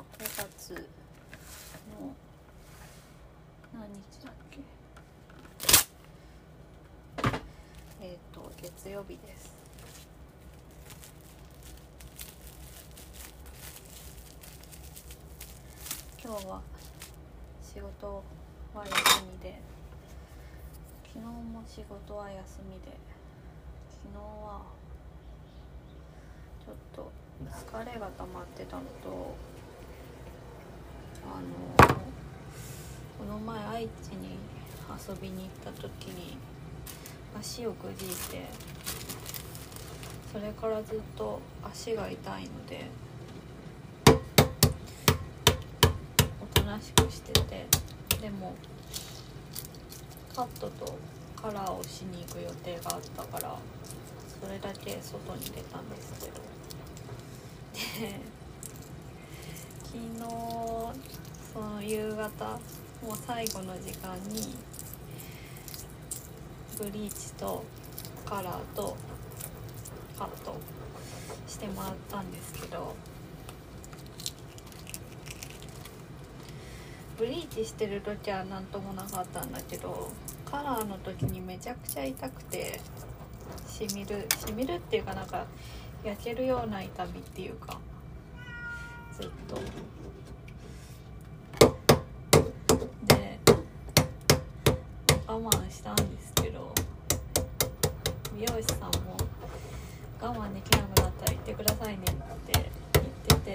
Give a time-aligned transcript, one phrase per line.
[0.00, 2.14] 5月の
[3.74, 4.60] 何日だっけ？
[8.00, 9.52] えっ、と月曜日です。
[16.24, 16.62] 今日は
[17.62, 18.24] 仕事
[18.74, 18.94] は休
[19.32, 19.60] みで。
[21.12, 22.96] 昨日も仕事は休みで。
[23.90, 24.62] 昨日は
[26.64, 27.10] ちょっと
[27.50, 29.34] 疲れが溜まってたのと
[31.32, 31.94] あの
[33.18, 34.38] この前愛知に
[34.90, 36.36] 遊びに行った時に
[37.38, 38.46] 足をくじいて
[40.32, 42.86] それからずっと足が痛いので
[46.40, 47.66] おとなしくしてて
[48.20, 48.54] でも
[50.34, 50.98] カットと
[51.40, 53.56] カラーをしに行く予定があったから
[54.42, 56.50] それだけ外に出たんですけど。
[57.72, 58.20] で
[59.90, 60.22] 昨日
[61.52, 62.44] その夕方
[63.02, 64.54] もう最後の時間に
[66.78, 67.64] ブリーチと
[68.24, 68.96] カラーと
[70.18, 70.56] カット
[71.46, 72.94] してもらったんですけど
[77.18, 80.10] ブリーチしてる時は何ともなかったんだけど
[80.44, 82.80] カラーの時にめちゃくちゃ痛くて
[83.66, 85.46] しみるしみるっていうかなんか
[86.02, 87.78] 焼けるような痛みっていうか
[89.20, 89.56] ずっと
[93.14, 93.38] で
[95.26, 96.74] 我慢したんですけど
[98.34, 99.16] 美容師さんも
[100.20, 102.06] 我慢できなくなったら言ってくださいねっ
[102.52, 103.54] て言ってて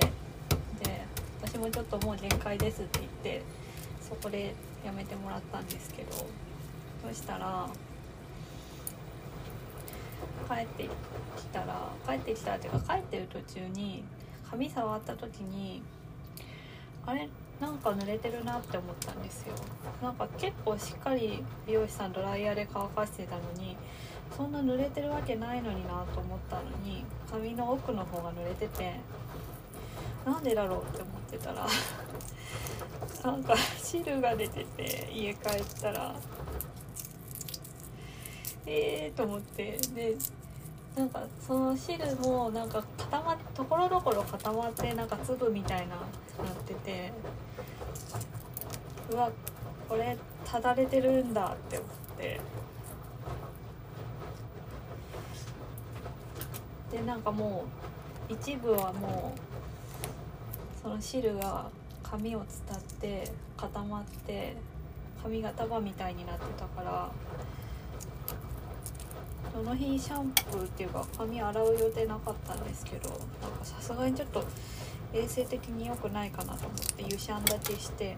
[0.83, 1.05] で
[1.41, 3.41] 私もちょっともう限界ですって言って
[4.01, 4.53] そこで
[4.85, 6.11] やめてもらったんですけど
[7.07, 7.67] そしたら
[10.47, 10.89] 帰ってき
[11.52, 14.03] たら帰ってきたっていうか帰ってる途中に
[14.49, 15.81] 髪触った時に
[17.05, 17.27] あれ
[17.59, 19.53] なんか濡れてるなって思ったんですよ。
[20.03, 23.77] なんか結構しっかり美容師さんドライヤーで乾かしてたのに
[24.36, 28.99] そんな濡れてるわけないのになと思ったのに髪の奥の方が濡れてて
[30.25, 31.67] なんでだろうって思ってたら
[33.23, 36.15] なんか汁が出てて家帰ったら
[38.65, 40.15] えーと思ってで
[40.95, 46.05] なんかその汁もなんか固まってところどころ固まってなんか粒みたいななっ
[46.65, 47.11] てて
[49.11, 49.30] うわ
[49.89, 52.39] これただれてるんだって思って。
[56.91, 57.65] でなんかも
[58.30, 59.39] う一部はもう
[60.85, 61.65] その汁が
[62.03, 64.55] 髪を伝って固まって
[65.23, 67.09] 髪が束みたいになってたから
[69.51, 73.25] その日シャンプーっていうか髪洗う予定なかったんですけどなんか
[73.63, 74.43] さすがにちょっと
[75.11, 78.15] 衛生的に良くないかなと思って湯シャンだけして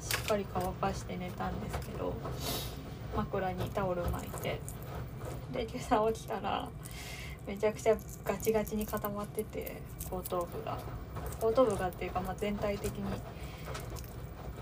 [0.00, 2.12] しっかり乾かして寝たんですけど
[3.16, 4.60] 枕にタオル巻いて
[5.52, 6.68] で今朝起きたら
[7.46, 10.76] めちゃくちゃガチガチに固まってて後頭部が。
[11.40, 13.04] 後頭部がっていうか、まあ、全体的に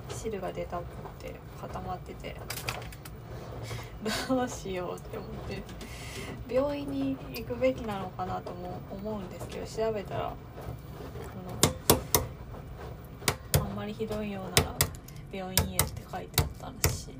[0.08, 0.82] 汁が出たっ
[1.18, 2.36] て固まってて
[4.28, 5.62] どうしようって思って
[6.54, 10.34] 病院に行くべきなのかなとも思うんですけど調べたらあ
[13.60, 14.74] のあんまりひどいようなら
[15.32, 17.14] 病院へって書いてあったらしい。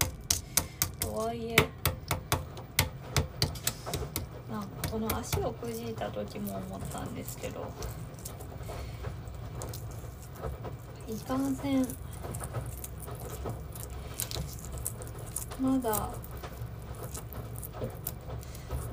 [1.01, 1.57] とはいえ
[4.51, 7.67] なんかこの足をくじいた時も思ったんですけど
[11.09, 11.87] いかんせん。
[15.61, 16.11] まだ。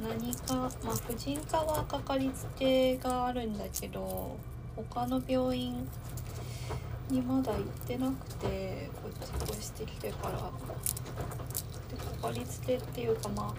[0.03, 0.53] 何か
[0.83, 4.37] まあ婦人科はかかりつけがあるんだけど
[4.75, 5.87] 他の病院
[7.09, 10.51] にまだ行ってなくてこっち越してきてから。
[12.23, 13.53] でかかりつけっていうかまあ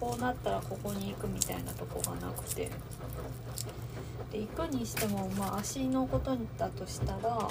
[0.00, 2.68] こうなったらここに行くみたいなとこがなくて。
[4.32, 7.48] で行くにしてもまあ足のことだとしたら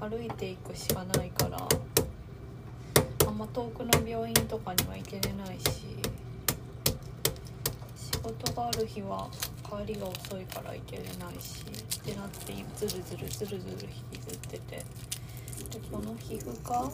[0.00, 1.68] 歩いていくしかないから
[3.28, 5.86] あんま遠くの病院とかには行けれないし
[7.94, 9.28] 仕事がある日は
[9.62, 14.84] 帰りが遅いから行けれないしってなってズルズルズルズル引きずってて。
[15.70, 16.90] でこの皮膚科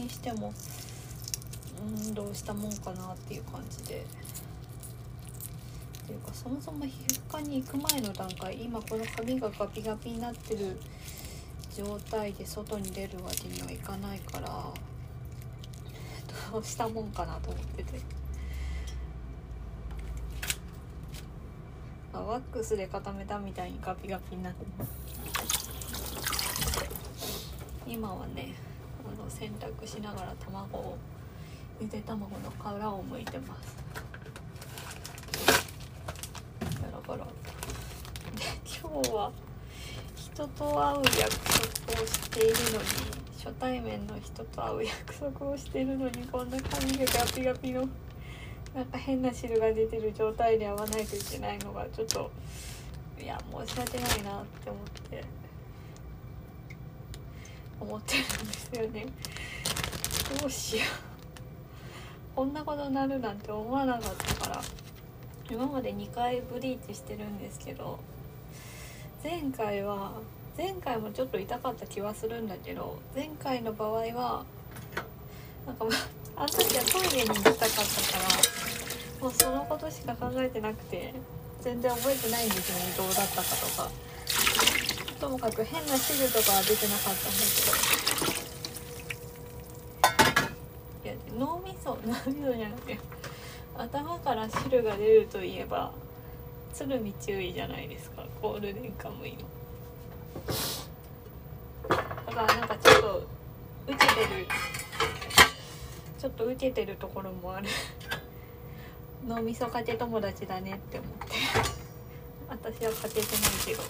[0.00, 0.52] にしても
[1.80, 4.04] うんどうしたもんかなっていう感じで。
[6.04, 10.76] っていうかそもそも皮膚科に行く前の段階今この髪がガピガピになってる
[11.76, 14.48] 状態で外に出るわけにはいかないから
[16.52, 18.00] どうしたもんかなと思ってて
[22.12, 24.90] あワックスで固めたみたいにガピガピになってます
[27.86, 28.54] 今はね
[29.06, 30.98] あの洗濯しながら卵を
[31.80, 33.76] ゆで卵の殻を剥いてます
[36.82, 37.24] だからで
[38.64, 39.32] 今日は
[40.14, 41.30] 人と会う約
[41.86, 42.84] 束をしているのに
[43.42, 47.88] 初対面の人と会う約束をしているのにこんな髪がガピガピの
[48.74, 52.30] なんか変な汁が出てる状態で会わないといけないのがちょっと
[53.18, 55.39] いや申し訳ないなって思って。
[57.80, 59.06] 思ってるんですよね。
[60.40, 62.36] どうしよう。
[62.36, 64.62] こんなことになるなんて思わなかったから。
[65.50, 67.98] 今まで2回ブリーチしてるんですけど
[69.22, 70.12] 前回は
[70.56, 74.44] 前回もちょっと痛かった気はするんだけど前回の場合は
[75.66, 75.86] なんか
[76.36, 77.72] あの時はトイレに行きたかったか
[79.20, 81.12] らもうそのことしか考えてなくて
[81.62, 84.09] 全然覚えてないんですよねどうだったかとか。
[85.20, 87.38] ともかく変な汁とかは出てなかったんだ
[91.04, 92.98] けどいや脳みそ脳みそじゃなくて
[93.76, 95.92] 頭から汁が出るといえば
[96.72, 99.38] 鶴見注意じゃないですかゴールデンカムイの。
[101.88, 101.96] だ
[102.32, 103.26] からなんかちょっと
[103.88, 104.46] 受けてる
[106.18, 107.68] ちょっと受けてるところもある。
[109.26, 111.36] 脳みそかけ友達だねって思って。
[112.48, 113.82] 私はかけてないけど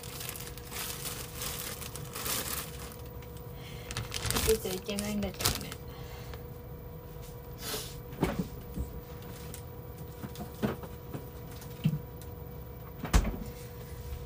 [4.30, 5.70] 受けちゃいけないんだけどね。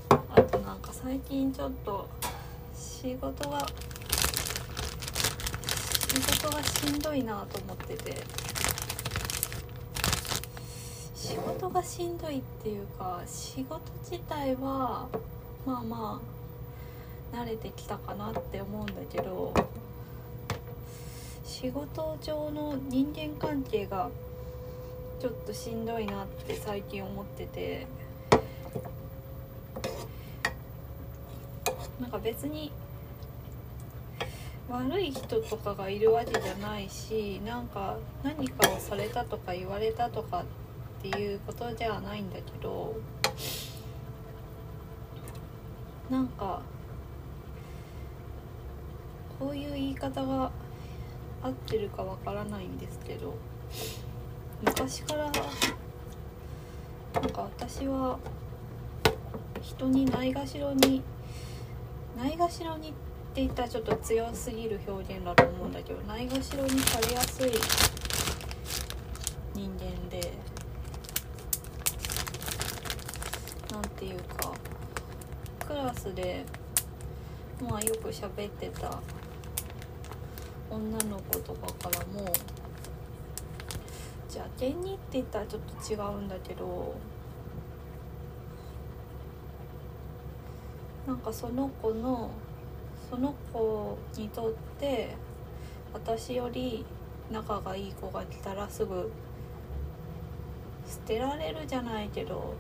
[0.08, 2.08] あとなんか最近ちょっと
[2.74, 3.66] 仕事が
[6.08, 8.24] 仕事がしんどいなと思ってて。
[11.14, 15.08] 仕事がしんどいっていうか仕事自体は
[15.66, 16.20] まあま
[17.32, 19.52] あ慣れてきたかなって思うんだけど。
[21.54, 24.10] 仕事上の人間関係が
[25.20, 27.86] ちょっとしんどいなって最近思ってて
[32.00, 32.72] なんか別に
[34.68, 42.96] 悪い人とかがいるわけじゃないしなんか何かをされたとか言われたとかっていうことじゃないんだけど
[46.10, 46.62] なんか
[49.38, 50.50] こういう言い方が
[51.44, 53.34] 合ってるかわからないんですけど
[54.64, 55.32] 昔からなん
[57.30, 58.18] か私は
[59.60, 61.02] 人にないがしろに
[62.16, 62.92] ないがしろにっ
[63.34, 67.50] て言ったらちょっと強すぎる表現だと思うんだけどないがしろにされやすい
[69.54, 70.32] 人間で
[73.70, 74.50] なんていうか
[75.66, 76.46] クラスで
[77.60, 78.98] まあよく喋ってた
[80.74, 82.32] 女の子とかからも
[84.28, 86.96] じゃあ天にって言ったらちょっと違うんだけど
[91.06, 92.30] なんかその子の
[93.08, 95.14] その子にとって
[95.92, 96.84] 私より
[97.30, 99.12] 仲がいい子が来たらすぐ
[100.88, 102.54] 捨てられるじゃないけど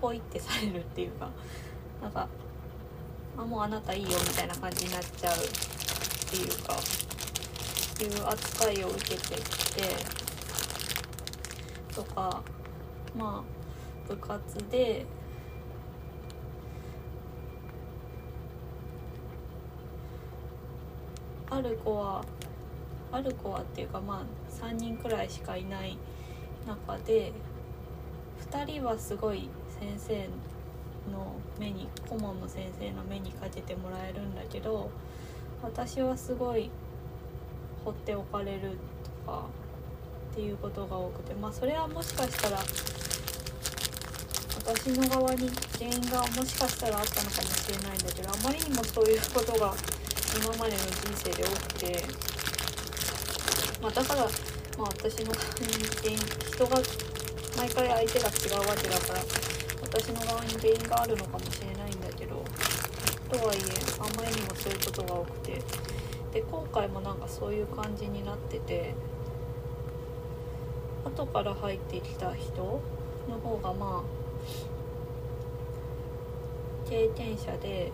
[0.00, 1.30] ポイってされるっていうか
[2.02, 2.26] なんか
[3.38, 5.38] あもうあなたいいよみたいな感じになっちゃうっ
[6.30, 7.03] ていうか。
[8.02, 9.82] いう扱いを受けてきて
[11.94, 12.42] とか
[13.16, 15.06] まあ部活で
[21.48, 22.24] ある子は
[23.12, 25.96] ある子はっていうかまあ3人くらいしかいない
[26.66, 27.32] 中で
[28.50, 29.48] 2人はすごい
[29.78, 30.28] 先生
[31.12, 34.90] の目に顧問の先生の目にかけてもらえるんだけど
[35.62, 36.70] 私はすごい
[37.84, 38.78] 放っておかれる
[39.26, 39.44] とか
[40.32, 42.58] っていうことが多くてまあそれはもしかしたら
[44.64, 49.74] 私の側に原因がもしかしたらあったのかもしれないんだけどあまりにもそういうことが
[50.34, 52.02] 今までの人生で多くて、
[53.82, 55.68] まあ、だから、まあ、私の原
[56.10, 56.80] 因人が
[57.56, 59.20] 毎回相手が違うわけだから
[59.82, 62.42] 私の側に原因があるのかもしれないんだけど
[63.30, 63.60] とはいえ
[64.00, 65.62] あまりにもそういうことが多くて
[66.34, 68.92] で今回もなんかそういう感じになってて
[71.04, 72.80] 後から入ってきた人
[73.28, 74.24] の方がまあ
[76.90, 77.92] 経験者で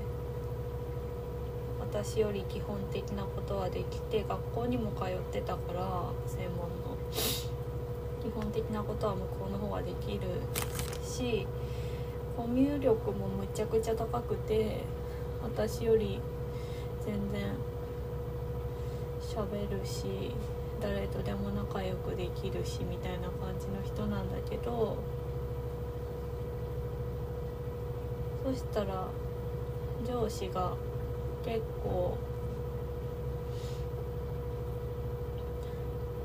[1.80, 6.96] 私より基本的なことはできて学校にも通ってたから専門の。
[8.20, 10.20] 基本的なことは向こうの方ができる
[11.02, 11.46] し
[12.36, 14.82] コミュ力もむちゃくちゃ高くて
[15.42, 16.20] 私より
[17.04, 17.54] 全然
[19.30, 20.32] 喋るし
[20.80, 24.96] 誰とでも仲良くできるしみたいな感じの人なんだけど
[28.42, 29.06] そしたら
[30.04, 30.74] 上司が
[31.44, 32.18] 結構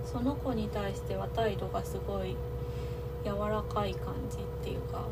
[0.03, 2.35] その子に対しては態度がすごい
[3.23, 5.05] 柔らかい感じっていうか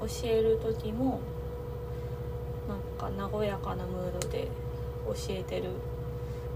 [0.00, 1.18] 教える時も
[2.68, 4.48] なんか和やかなムードで
[5.06, 5.70] 教えてる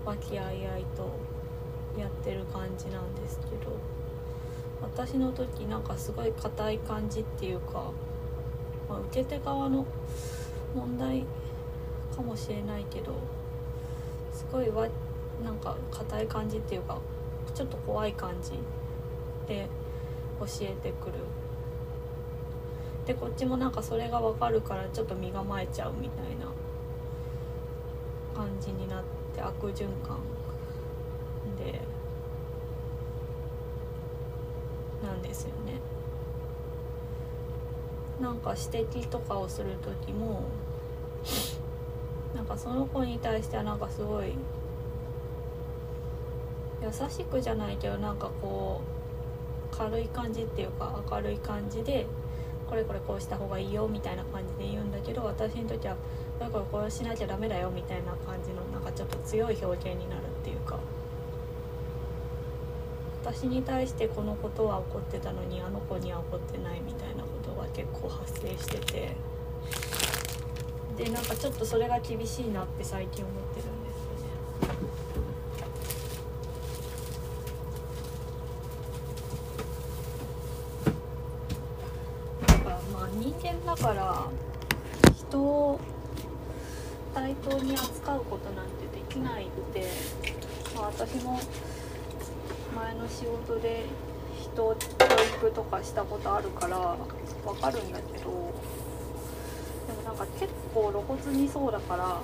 [0.08, 1.10] 和気あいあいと
[2.00, 3.76] やってる感じなんですけど
[4.80, 7.92] 私の時なんかすごい硬い感じっていうか、
[8.88, 9.84] まあ、受け手側の
[10.74, 11.26] 問題
[12.16, 13.12] かもしれないけど
[14.32, 14.88] すごいわ
[15.44, 16.98] なんか硬い感じっていうか
[17.54, 18.52] ちょっと怖い感じ
[19.46, 19.68] で
[20.40, 21.18] 教えてくる。
[23.04, 26.46] でこっちもなんかそれが分かるからちょっと身構えちゃうみたいな
[28.34, 30.18] 感じになって悪循環。
[31.56, 31.80] で
[35.02, 35.80] なんですよね。
[38.20, 40.42] なんか指摘とかをする時も
[42.34, 44.34] なんかその子に対してはなんかすごい
[46.82, 48.80] 優しくじゃないけどなんかこ
[49.72, 52.06] う軽い感じっていうか明るい感じで
[52.68, 55.96] これこれこうした方がいいよみたいな感じで言うんだけど私にとっては
[56.38, 60.78] これこれこうしなきゃダメだよみたいな感じのかちょっと強い表現になるっていうか
[63.22, 69.16] 私に対してこのことは起こってたのにあの子には起こってないみたいなことが結構発生してて
[70.96, 74.78] でなんかちょっとそれが厳しいなって最近思ってるんですよね。
[82.46, 84.26] だからまあ人間だから
[85.14, 85.80] 人を
[87.18, 89.88] 対等に扱うことなんてできないって、
[90.76, 91.38] まあ、私も
[92.74, 93.84] 前の仕事で
[94.36, 94.74] 人教
[95.46, 96.96] 育とかしたことあるから
[97.44, 98.52] 分かるんだけどでも
[100.04, 102.20] なんか結構露骨にそうだから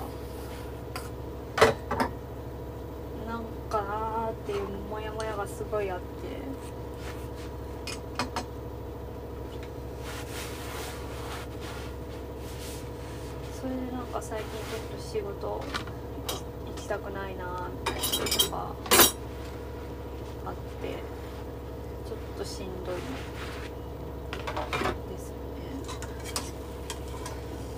[3.25, 6.05] なんかなーっていうモヤモヤがすごいあって。
[13.57, 15.63] それでなんか最近ちょっと仕事
[16.85, 18.05] きたくないなみたいなこ
[18.45, 18.57] とが
[20.45, 21.01] あって
[22.05, 22.95] ちょっとしんどい
[25.09, 25.65] ですよね。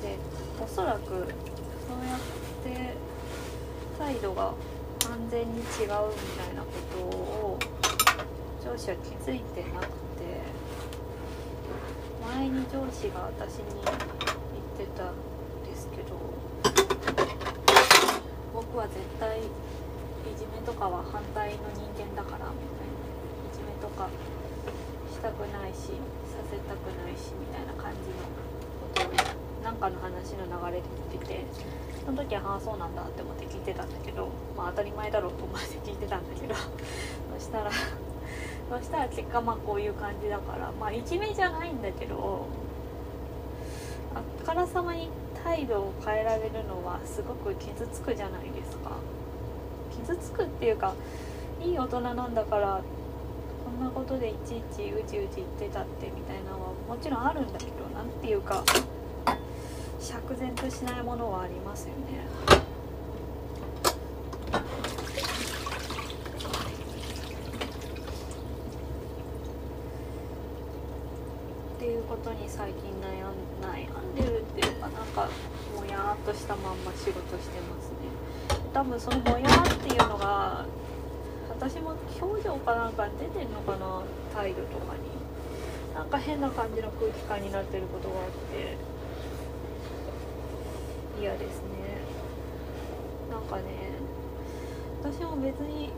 [0.01, 0.17] で
[0.61, 2.19] おそらくそうやっ
[2.65, 2.95] て
[3.97, 4.53] 態度が
[4.99, 7.57] 完全に違うみたいなことを
[8.61, 10.41] 上司は気づいてなくて
[12.35, 13.95] 前に上司が私に言っ
[14.77, 15.15] てたん
[15.63, 16.17] ですけど
[18.57, 19.43] 僕は絶対い
[20.35, 24.07] じめとかは反対の人間だからみたいないじめとか
[25.09, 25.97] したくないし
[26.29, 28.29] させたくないしみたいな感じの
[28.79, 31.45] ことをなんかの話の流れで言ってて
[32.05, 36.53] その時は「ああそうなんだ」って思って聞いてたんだけどまあ当たり前だろうと思って聞いてたんだけど
[37.35, 37.71] そしたら
[38.69, 42.45] そしたら結果まあこういう感じだからまあいじめじゃないんだけど
[44.13, 45.09] あからさまに
[45.43, 48.91] 態度を変えられるのはすごく傷つくじゃないですか。
[50.07, 50.93] 傷つくっていうか
[51.61, 52.81] いい大人なんだから
[53.65, 58.63] こんなことでいちいちうじうじ言ってたってみたいなのはもちろんあるんだけど何ていうか
[59.99, 62.25] 釈然としないものはありますよね。
[71.75, 75.29] っていうことに最近悩ん悩んでるっていうかなんか
[75.75, 78.07] もやっとしたまんま仕事してますね。
[78.73, 79.76] 多分そのもやっ
[80.19, 80.65] が
[81.49, 84.01] 私も表情かなんか出てんのかな
[84.33, 85.17] 態度とかに。
[85.97, 88.77] なんか変な感じの空気感になってることがあって
[91.19, 92.03] 嫌ですね。
[93.31, 93.63] なんかね
[95.01, 95.89] 私も別に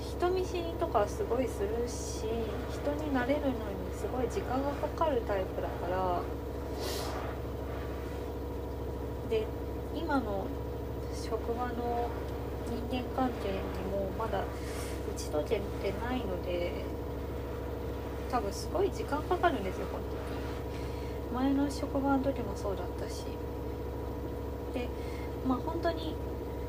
[0.00, 2.24] 人見知りとかすごいするし
[2.72, 3.54] 人になれるのに
[3.94, 6.22] すごい時間がかかるタイプだから
[9.28, 9.46] で
[9.94, 10.46] 今の
[11.14, 12.08] 職場の
[12.68, 13.56] 人間関係に
[13.90, 14.44] もまだ打
[15.16, 16.72] ち解けてないので
[18.30, 20.00] 多分すごい時間かかるんですよ本
[21.32, 21.48] 当に。
[21.50, 23.24] 前の職場の時もそうだったし。
[24.74, 24.88] で
[25.46, 26.14] まあ本当に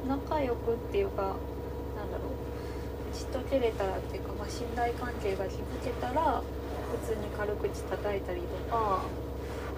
[0.08, 2.50] 仲良くっていうかなんだろう。
[3.12, 6.44] 打ち解けれたらっていうか、まあ、信頼関係が築けたら
[7.02, 9.04] 普通に軽口叩いたりとか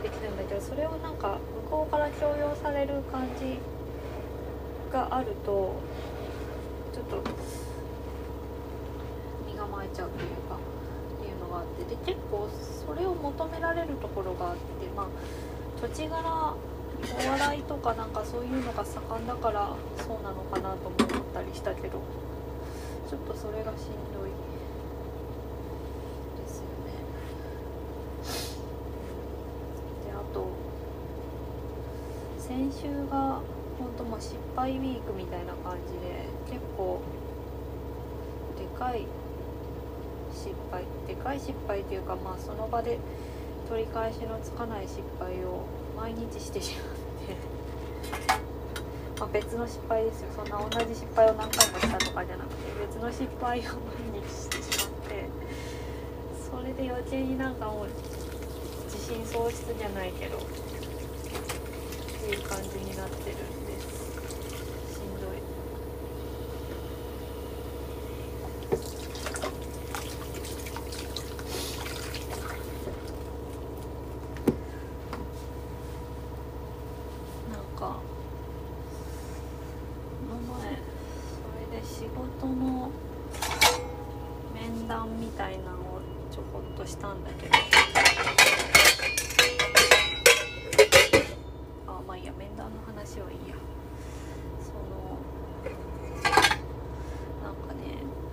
[0.01, 3.59] ってきたんだけどそれをなんか向こうから強要される感じ
[4.91, 7.31] があるとょっと
[9.47, 12.47] 身構えちゃうというかっていうのがあってで結構
[12.85, 14.61] それを求められるところがあって
[14.95, 15.07] まあ
[15.81, 21.99] 土地柄お笑いとかなんかそういうのが盛んだからそうなのかなと思ったりしたけど
[23.09, 24.29] ちょっとそれがしんどい
[26.41, 26.69] ですよね。
[30.05, 30.47] であと
[32.37, 33.41] 先週が
[33.81, 37.01] 本当もう失敗ウィークみたいな感じで結構
[38.57, 39.07] でかい
[40.31, 42.99] 失敗でかい失敗っていうかまあその場で
[43.67, 45.65] 取り返しのつかない失敗を
[45.97, 46.85] 毎日してしまっ
[47.27, 47.35] て
[49.19, 50.27] ま別の失敗ですよ。
[50.35, 55.25] そんな同じ失敗を何回もしたとかじゃなくて別の失敗を毎日してしまって
[56.49, 57.87] それで余計になんかもう
[58.85, 63.89] 自信喪失じゃないけどっていう感じになってるんです
[64.95, 65.41] しんどい。
[77.51, 78.01] なんかこ
[80.29, 80.77] の前
[81.31, 81.41] そ
[81.73, 82.89] れで仕事の
[84.53, 87.55] 面談みたいなのをちょこっとしたんだけど
[91.87, 93.55] あまあいいや面談の話はいいや
[94.61, 95.17] その
[97.43, 97.79] なんかね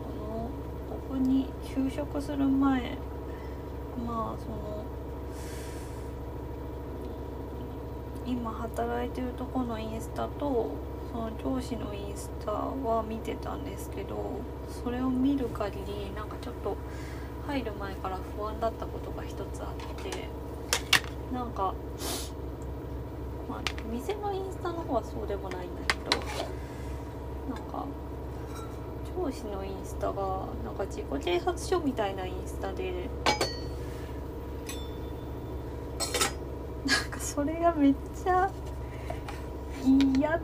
[0.03, 0.51] この
[0.89, 2.99] ここに就職する前
[4.07, 4.85] まあその
[8.27, 10.71] 今働いてるとこのインスタと
[11.11, 14.41] その上司のインスタは見てたんですけど
[14.83, 16.77] それを見る限りなんかちょっと
[17.47, 20.29] 入る前から不安だったことが一つあって
[21.33, 21.75] なんか
[23.49, 26.19] まあ店のインスタの方はそうでもないんだけど
[27.49, 27.87] なんか
[29.17, 33.09] 上司のインスタがなんか自己啓発書みたいなインスタで
[36.87, 38.51] なんかそれがめっちゃ
[39.85, 40.41] 嫌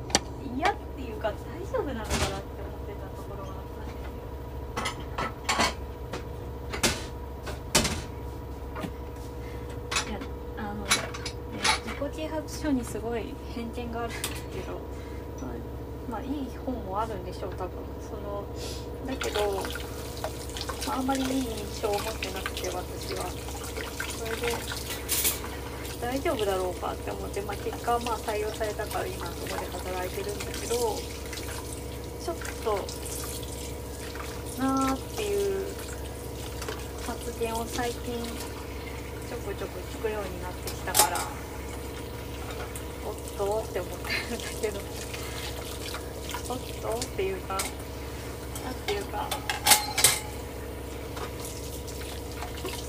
[0.56, 1.34] 嫌っていうか大
[1.72, 3.86] 丈夫なのかなって思ってたところがあったん
[4.84, 4.92] で
[9.96, 10.10] すよ。
[10.10, 10.18] いや
[10.58, 10.88] あの、ね、
[11.84, 14.72] 自己啓発書にすごい偏見があるんですけど、
[15.42, 17.70] まあ、まあいい本もあるんでしょう多分。
[18.00, 18.44] その
[19.06, 19.62] だけど、
[20.88, 23.28] まあ、あんまりいい印象を持ってなくて私は。
[24.16, 24.56] それで
[26.00, 32.76] 大丈夫だろうかって思って、まあ、結果まあ採用されたから今そこで働いてるんだけどちょっと
[34.62, 35.66] なーっていう
[37.06, 38.14] 発言を最近
[39.28, 41.18] ちょくちょく聞くようになってきたから
[43.36, 44.80] とって思ってるんだけど。
[46.46, 49.28] おっとっていうかなんていうか。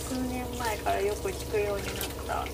[0.06, 2.46] 数年前からよく聞くようになった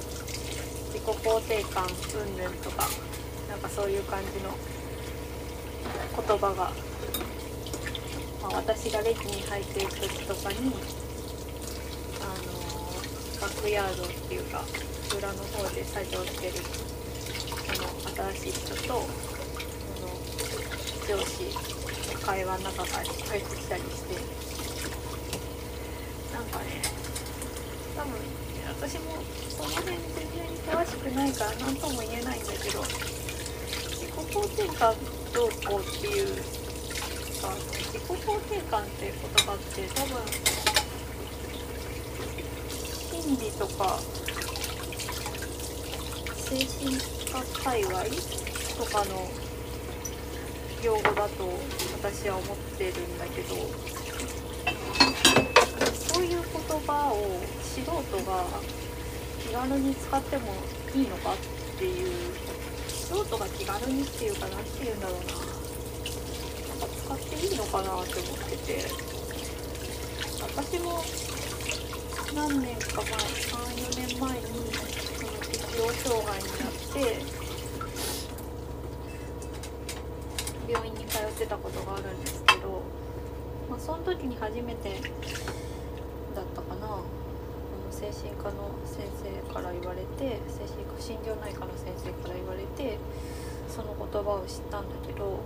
[0.94, 2.88] 自己肯定感云々とか
[3.50, 4.56] なんかそういう感じの
[6.16, 12.52] 言葉が、まあ、私が歴に入っていく時とかにあの
[13.42, 14.64] バックヤードっていうか
[15.18, 16.54] 裏の方で作業してる
[18.22, 20.14] 新しい人とその
[21.18, 21.42] 上司
[22.14, 24.14] の会話の中から聞こえてきたりして
[26.32, 26.66] なんかね
[27.98, 28.14] 多分
[28.78, 29.18] 私も
[29.50, 30.06] その辺全
[30.38, 34.94] 然詳しくないから何とも言えないんだけど自己肯定感
[35.34, 36.28] どうこうっていう
[37.42, 40.22] か自己肯定感っていう言葉って多分
[43.10, 44.00] 心理とか
[46.38, 48.04] 精神科界隈
[48.78, 49.30] とかの
[50.84, 51.60] 用語だと
[52.02, 53.56] 私は思ってるんだけど
[55.94, 57.92] そういう言葉を素人
[58.26, 58.46] が
[59.40, 60.54] 気軽に使っても
[60.94, 61.38] いいのかっ
[61.78, 62.10] ていう
[62.88, 65.26] 素人が気軽にっていうか何て言うんだろうな。
[65.26, 69.12] なんか使っていいのかなって思ってて。
[70.42, 71.04] 私も
[72.34, 74.48] 何年か前34年前に
[75.14, 77.10] その適応障害になって病
[80.86, 82.82] 院に通ってたことがあるんですけど、
[83.70, 85.00] まあ、その時に初めて
[86.36, 86.88] だったかな。
[86.88, 87.06] あの
[87.92, 93.00] 精神科の先生から言われて精神科心療内科の先生から言われて
[93.70, 95.40] その言葉を知ったんだけど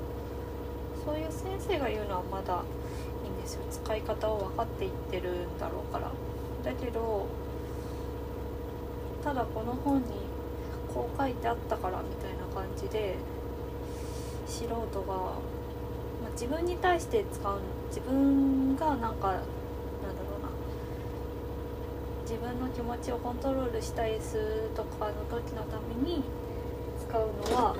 [1.06, 2.64] そういう先生が言うのはまだ
[3.24, 3.62] いいんですよ。
[3.70, 6.12] 使い方を分かっていってるんだろうから。
[6.64, 7.28] だけど
[9.24, 10.25] ただこの本に
[10.96, 13.18] こう書いてあったからみたいな感じで
[14.48, 14.70] 素人
[15.02, 15.40] が、ま
[16.30, 19.42] あ、自分に対して使う自分がなんかなんだろ
[20.40, 20.50] うな
[22.24, 26.24] 自分の気持ちをコントロールした S とかの時のために
[27.08, 27.76] 使うのは、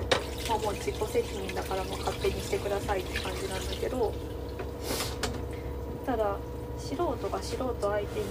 [0.48, 4.12] まあ、もう自己責任だからもう勝手にしてくださいって感じなんだけど
[6.04, 6.36] ただ
[6.78, 8.26] 素人が素人相手に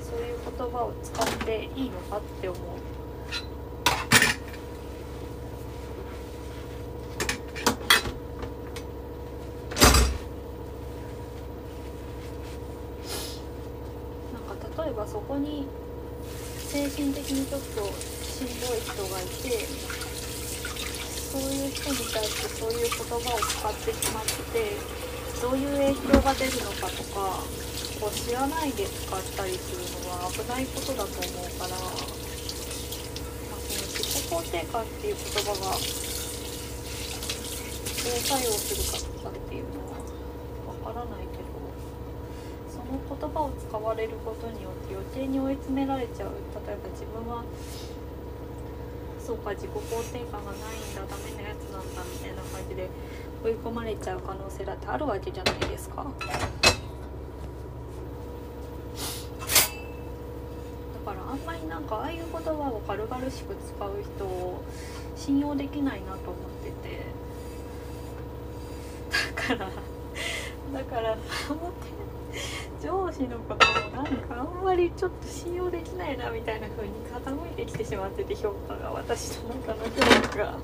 [0.00, 2.60] そういう言葉を使っていいのかって思う。
[14.32, 15.66] なんか例えばそこに
[16.70, 17.86] 精神的にちょっと
[18.22, 19.66] しんどい人がいて
[21.34, 24.78] そういう人に対してそういう言葉を使ってしまって
[25.42, 27.42] どういう影響が出るのかとか
[28.00, 31.90] こう知らないで使ったりするのは危ないことだと思うから、まあ、
[33.58, 35.74] その自己肯定感っていう言葉が
[38.04, 39.98] どう作用するかとかっていうのは
[40.86, 41.50] わからないけど
[42.70, 46.30] その言葉を使われることによって余計に追い詰められちゃう
[46.66, 47.44] 例えば自分は
[49.24, 52.90] そうか自己肯定感がないんだダメなやつなんだみたいな感じで
[53.42, 55.96] 追い込まれちゃう可能性だってあるわけじゃないですか。
[55.96, 56.02] だ
[61.12, 64.62] からあんまりなんかああいう言葉を軽々しく使う人を
[65.16, 67.04] 信用できないなと思ってて
[69.46, 69.70] だから
[70.72, 71.16] だから
[72.84, 73.66] 上司のこと
[73.96, 80.36] もなんかあんまりちょっと信用できないなみたいな風に傾いてきてしまってて評価が私の中の評価。
[80.36, 80.58] が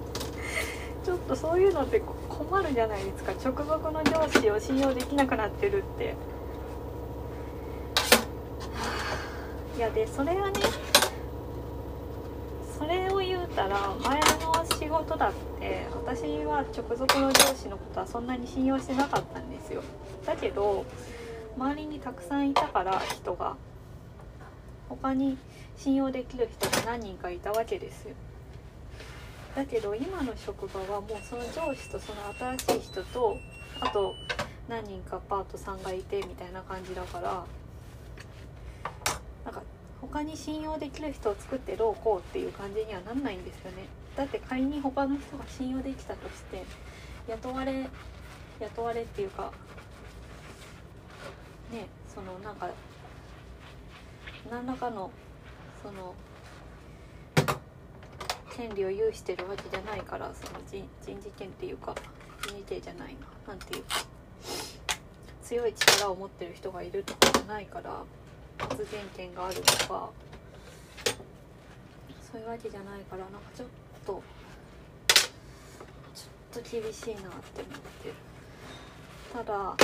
[1.03, 3.33] ちょっとそういうのって困るじゃないですか。
[3.33, 6.15] 直属の上司を信用できなくなってるって。
[9.77, 10.61] いやでそれはね
[12.79, 19.83] それを言うたら前の仕事だって私は直属の上司のことはそんなに信用してなかったんですよ。
[20.27, 20.85] だけど
[21.61, 23.55] 周りにたくさんいたから人が。
[24.89, 25.37] 他に
[25.77, 28.15] 信用できる人が何人かいたわけですよ。
[29.55, 33.37] だけど今の職場はもうその上司とその新しい人と
[33.79, 34.15] あと
[34.69, 37.45] 何人かパートさんがいてみたいな感じだから
[39.45, 39.63] なんか
[40.01, 43.87] 他に信用できる人を作ってどうこうっていう感じにはなんないんですよね。
[44.17, 46.65] だって仮に他の人が信用できたとして
[47.29, 47.87] 雇われ
[48.61, 49.53] 雇われっていうか
[51.71, 52.69] ねそのなんか
[54.51, 55.11] 何らかの
[55.83, 56.15] その
[58.55, 61.95] 権利を有してるわけじゃないからその人人事権っていうか
[62.47, 64.05] 人事権じゃないな何ていうか。
[65.51, 68.05] 強い力を持ってる人がいるとかじゃないから
[68.57, 70.09] 発言権があるとか
[72.31, 73.69] そういうわけじゃないからなんかちょっ
[74.07, 74.23] と
[76.15, 78.15] ちょっと厳しいなって思ってる。
[79.33, 79.75] ただ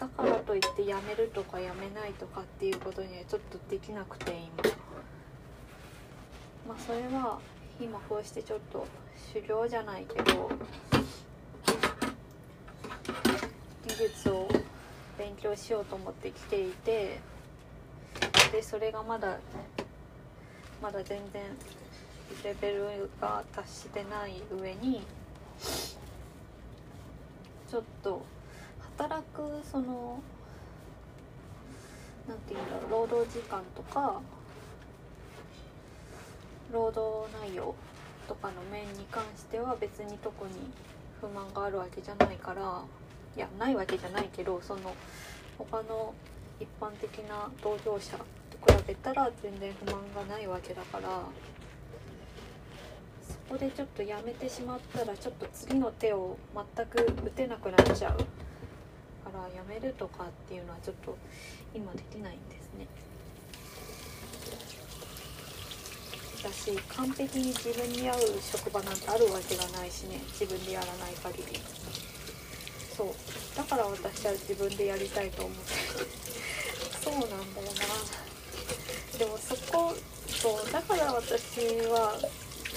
[0.00, 4.84] だからといってやめるとかやめないとかっていうことにはちょっとできなくて今。
[6.66, 7.38] まあそれは
[7.80, 8.86] 今こうしてちょっと
[9.32, 10.50] 修行じゃないけど
[13.86, 14.48] 技術を
[15.18, 17.20] 勉強しようと思って来ていて
[18.52, 19.38] でそれがまだ
[20.82, 21.42] まだ全然
[22.42, 25.02] レベルが達してない上に
[27.68, 28.24] ちょっと
[28.96, 30.20] 働くその
[32.28, 34.20] 何て言うんだろう労働時間とか
[36.72, 37.74] 労働内容
[38.28, 40.52] とかの面に関しては別に特に
[41.20, 42.82] 不満があるわけじゃないから
[43.36, 44.94] いやないわけじゃないけどその
[45.58, 46.14] 他の
[46.60, 48.24] 一般的な同業者と
[48.72, 51.08] 比べたら全然不満がないわけだから
[53.22, 56.38] そこでちょっとやめてしまったらちょっと次の手を
[56.76, 58.43] 全く打てなくなっちゃう。
[59.34, 61.18] からやめるとかっていうのはちょっと
[61.74, 62.86] 今できないんですね。
[66.44, 70.22] だし完璧に自分に合う職場なんてあるわけがないしね。
[70.38, 71.58] 自分でやらない限り。
[72.96, 73.08] そう。
[73.56, 75.64] だから私は自分でやりたいと思って
[77.02, 77.42] そうなんだよ
[79.10, 79.18] な。
[79.18, 79.94] でもそこ
[80.28, 81.58] そうだから私
[81.90, 82.18] は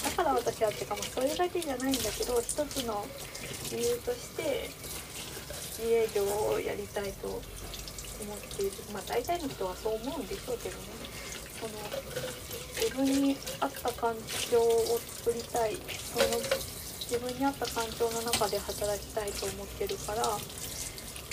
[0.04, 3.04] だから私はっていうかまあそれだけじゃないんだけど一つの
[3.70, 4.70] 理由として
[5.78, 7.40] 自営業をやりたいと思っ
[8.56, 11.08] ているまあ大体の人はそう思うんでしょうけどね。
[11.58, 11.74] その
[12.78, 16.38] 自分に合った環境を作りたいその
[17.10, 20.22] 自分に合った環境の中で働きたいと思ってるから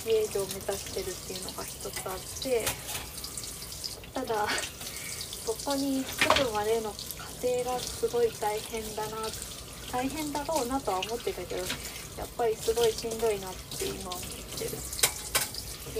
[0.01, 2.65] 自営業を目指してるっていうのが一つあって
[4.13, 9.17] ただそこに来るまでの過家庭がすごい大変だな
[9.91, 11.61] 大変だろうなとは思ってたけど
[12.17, 14.21] やっぱりすごいしんどいなって今思っ
[14.57, 14.71] てる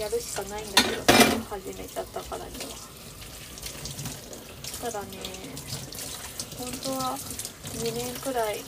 [0.00, 1.02] やるしかないんだけど
[1.48, 2.96] 始めちゃったからには
[4.82, 5.06] ただね
[6.58, 7.16] 本当は
[7.80, 8.60] 2年くらい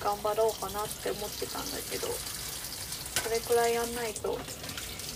[0.00, 4.38] 頑張ろうかなって思ってたんだけどそれくらいやんないと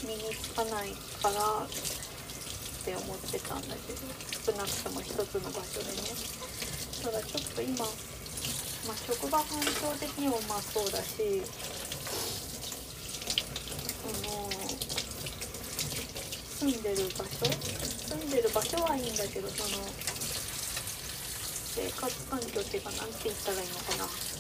[0.07, 0.90] 身につかない
[1.23, 1.69] かなっ
[2.85, 3.99] て思ってたんだけど
[4.45, 6.03] 少なくとも一つの場所でね
[7.03, 7.87] ただちょっと今
[8.87, 11.42] まあ、職場環境的にもまあそうだし
[14.01, 14.51] その
[16.61, 19.85] 住んでる場所住んでる場所はいいんだけどその
[21.75, 24.35] 生活環境っていうか何て言ったらいいのかな。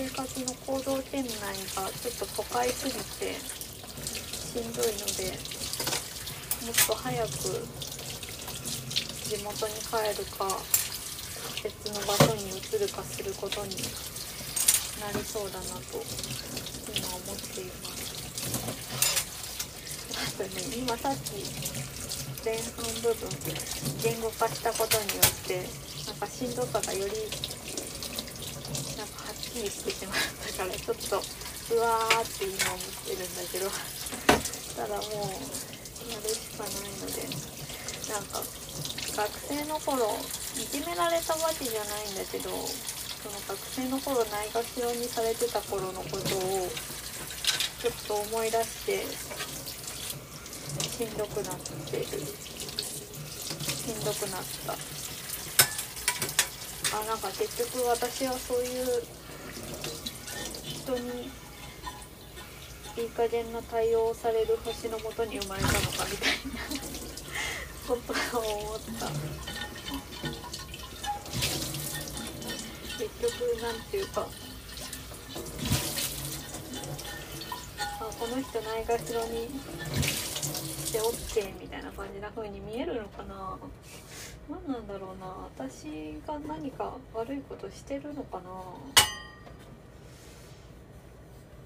[0.00, 1.30] 生活の行動圏内
[1.76, 5.36] がちょっと都会すぎてしんどいので
[6.64, 7.28] もっと早く
[9.28, 10.48] 地元に帰るか
[11.62, 13.76] 別の場所に移るかすることに
[15.00, 16.00] なりそうだなと
[16.88, 18.16] 今思っています
[20.16, 21.44] あとね今さっき
[22.44, 23.28] 前半部分
[24.00, 25.68] 言語化したことによって
[26.08, 27.12] なんかしんどさがより
[28.96, 30.16] なんかはっきりしてしまっ
[30.48, 31.20] たからちょっと
[31.76, 35.36] うわーって今思ってるんだけどただもう
[36.08, 37.28] やるしかないので
[38.08, 38.40] なんか
[39.16, 40.06] 学生の頃
[40.56, 46.20] いじめられたわけじゃないんだけどその学生の頃ないがしろにされてた頃のことを
[47.80, 49.04] ちょっと思い出して
[50.82, 51.56] しんどくなっ
[51.90, 52.04] てる。
[53.80, 54.74] しんどくなった。
[56.92, 59.02] あなんか結局私はそういう
[60.62, 61.30] 人に
[62.98, 66.32] いい加減な対応をされる星のもとに生まれたのかみたい
[67.04, 67.09] な。
[67.90, 69.08] ことを思った。
[72.98, 74.28] 結局なんていうか。
[77.98, 79.48] あこの人ないがしろに
[80.04, 83.58] して OK みたいな感じな風に見えるのかな。
[84.48, 85.26] 何なんだろうな。
[85.56, 88.40] 私が何か悪いことしてるのか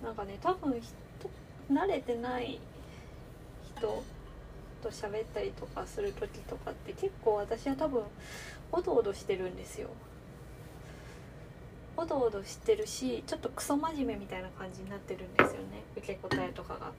[0.01, 0.09] な。
[0.09, 0.81] なんかね多分
[1.71, 2.59] 慣れてない
[3.77, 4.03] 人
[4.85, 8.03] と喋ったりとかする時とかって結構私は多分
[8.71, 9.89] おどおどしてるんですよ。
[11.97, 15.83] おどおどしてるしちょっとクソ真面目みたいな感じになってるんですよね。
[15.97, 16.93] 受け答えとかが。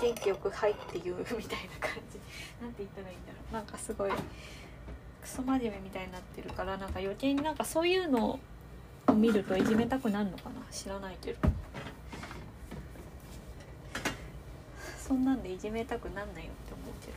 [0.00, 1.44] 元気よく「はい」って言うみたいな
[1.80, 2.18] 感じ。
[2.62, 3.52] なんて言ったらいいんだろう。
[3.52, 4.10] なんかすごい
[5.20, 8.38] クソ真面目みたいになってるからなんか余計になんかそういうの
[9.08, 10.62] を見るといじめたくなるのかな。
[10.70, 11.50] 知らないけど。
[15.08, 17.14] そんなんでいじめたくなんないよって思ってる。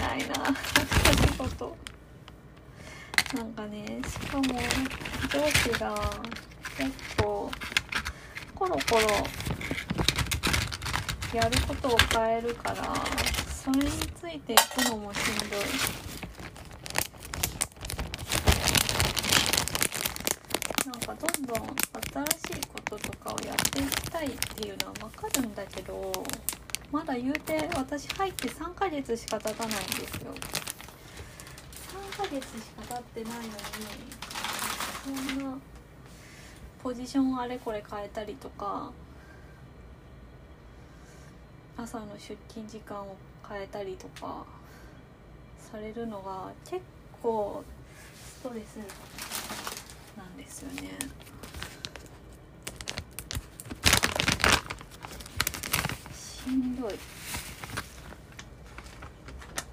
[0.00, 0.34] ないな
[1.28, 1.76] 仕事
[3.34, 5.94] なんかねしかも上司が
[6.76, 7.50] 結構
[8.54, 9.00] コロコロ
[11.32, 15.60] やることを変えるからそれについていくのもしんどい。
[20.84, 21.56] なんかどんどん
[22.44, 26.12] 新しいこととかをやっていきたいっていうのは分かるんだけど
[26.92, 30.34] まだ言うて私入って3ヶ月しか経たないんですよ。
[32.18, 33.50] 3ヶ月しか経ってないのに
[35.04, 35.58] そんな
[36.82, 38.92] ポジションあれこれ変えたりとか
[41.78, 43.16] 朝の出勤時間を
[43.48, 44.44] 変えたりとか
[45.58, 46.82] されるのが結
[47.22, 47.62] 構
[48.16, 48.76] ストレス
[50.16, 50.98] なんですよね。
[56.46, 56.92] しんどい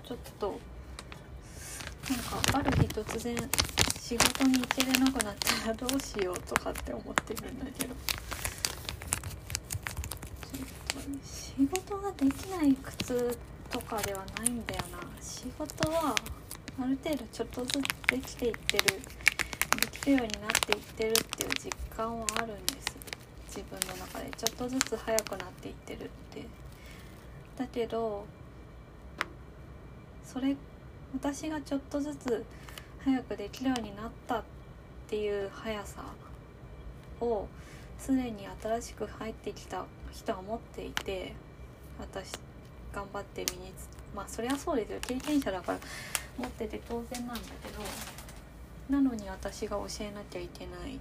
[0.08, 0.60] ちょっと
[2.10, 3.36] なんかある日突然
[4.00, 7.96] 仕事に行けれなくなったらどうしようとかって思ってるんだけど
[11.24, 13.38] 仕事ができない苦痛
[13.72, 15.00] とかではないんだよな。
[15.22, 16.16] 仕事は
[16.80, 22.98] ある程度ちょっとずつできていってるできるようになっていってるっていう実感はあるんです。
[23.48, 24.30] 自分の中で。
[24.38, 26.46] ちょっとずつ速くなっていってるって。
[27.58, 28.26] だけど
[30.26, 30.56] それ
[31.14, 32.46] 私がちょっとずつ
[33.04, 34.44] 早くできるようになったっ
[35.08, 36.04] ていう速さ
[37.20, 37.48] を
[38.00, 41.36] すでに新しく入ってきた人は持っていて
[42.00, 42.32] 私
[42.94, 45.00] 頑張って身につまあそりゃそうですよ。
[45.02, 45.80] 経験者だから
[46.38, 47.82] 持ってて当然なんだけど
[48.90, 51.00] なのに私が教えなきゃいけない。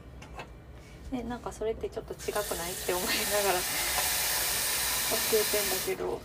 [1.10, 6.20] でなんかそれってちょっと違くないって思いながら教えてんだけど。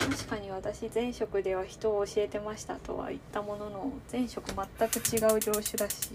[0.00, 4.56] 確かに私前職では人を教えてましたとは言ったものの前職全
[4.88, 6.10] く違う業種だし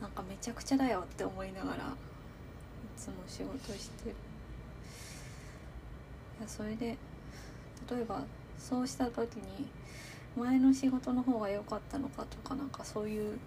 [0.00, 1.78] なんかめちゃくちゃだよって思いながらい
[2.96, 4.16] つも仕事してる。
[6.38, 6.96] いやそれで
[7.90, 8.22] 例えば
[8.58, 9.66] そうした時に
[10.36, 13.38] 前の仕事の方が良かったのかとかなんかそういう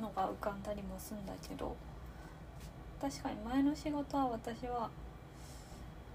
[0.00, 1.76] のが浮かんだりもするんだけど
[3.00, 4.90] 確かに前の仕事は私は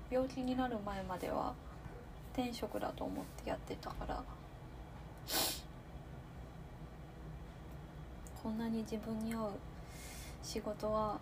[0.10, 1.54] 病気になる前までは
[2.34, 4.22] 転職だと思ってやってたから
[8.42, 9.52] こんなに自分に合う
[10.44, 11.18] 仕事が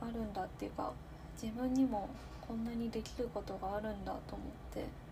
[0.00, 0.92] あるんだっていうか
[1.40, 2.08] 自分にも
[2.46, 5.06] こんなにできることがあるんだと思って。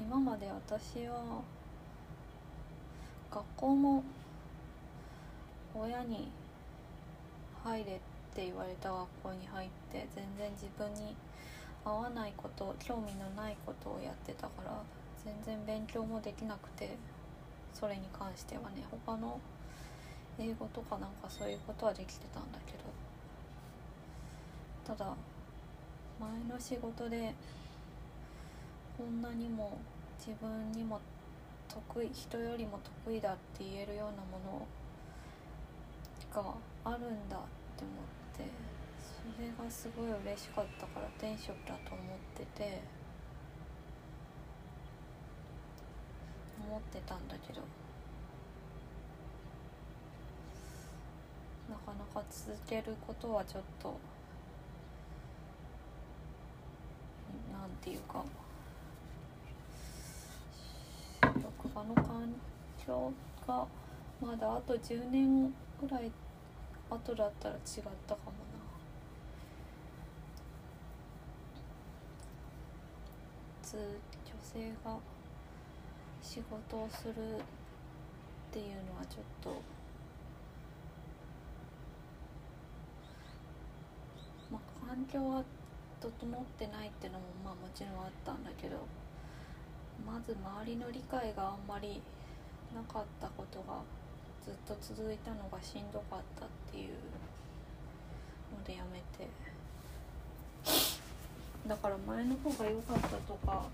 [0.00, 1.42] 今まで私は
[3.32, 4.04] 学校も
[5.74, 6.28] 親に
[7.64, 7.98] 入れっ
[8.32, 11.16] て言われた学校に入って全然自分に
[11.84, 14.80] 合わないこと興味のないことをやってたから
[15.24, 16.96] 全然勉強もできなくて。
[17.78, 19.38] それに関してはね他の
[20.38, 22.78] 英語とかなんかそういうことはできてたんだけど。
[24.88, 25.14] ただ
[26.18, 27.34] 前の仕事で
[28.96, 29.76] こんなにも
[30.18, 30.98] 自分にも
[31.68, 34.66] 得意人よりも得意だって言えるようなもの
[36.42, 37.40] があるんだっ
[37.76, 38.50] て思って
[38.98, 42.97] それがすごい嬉しかったから転職だと思ってて。
[46.68, 47.60] 思ってたんだけど。
[51.68, 53.98] なかなか続けることはちょっと
[57.52, 58.24] なんていうか
[61.22, 62.34] 職場の環
[62.86, 63.12] 境
[63.46, 63.66] が
[64.20, 66.10] まだあと10年ぐらい
[66.90, 67.60] 後だったら違っ
[68.06, 68.58] たかもな。
[73.70, 73.78] 女
[74.42, 74.96] 性が
[76.38, 77.14] 仕事をするっ
[78.52, 79.60] ていうのはちょっと
[84.52, 85.42] まあ環境は
[86.00, 88.76] 整ってないっていうのもまあもちろんあったんだけど
[90.06, 92.00] まず周りの理解があんまり
[92.72, 93.82] なかったことが
[94.46, 96.90] ずっと続いたのがしんどかったっていう
[98.54, 99.28] のでやめて。
[101.66, 103.64] だから前の方が良かったとか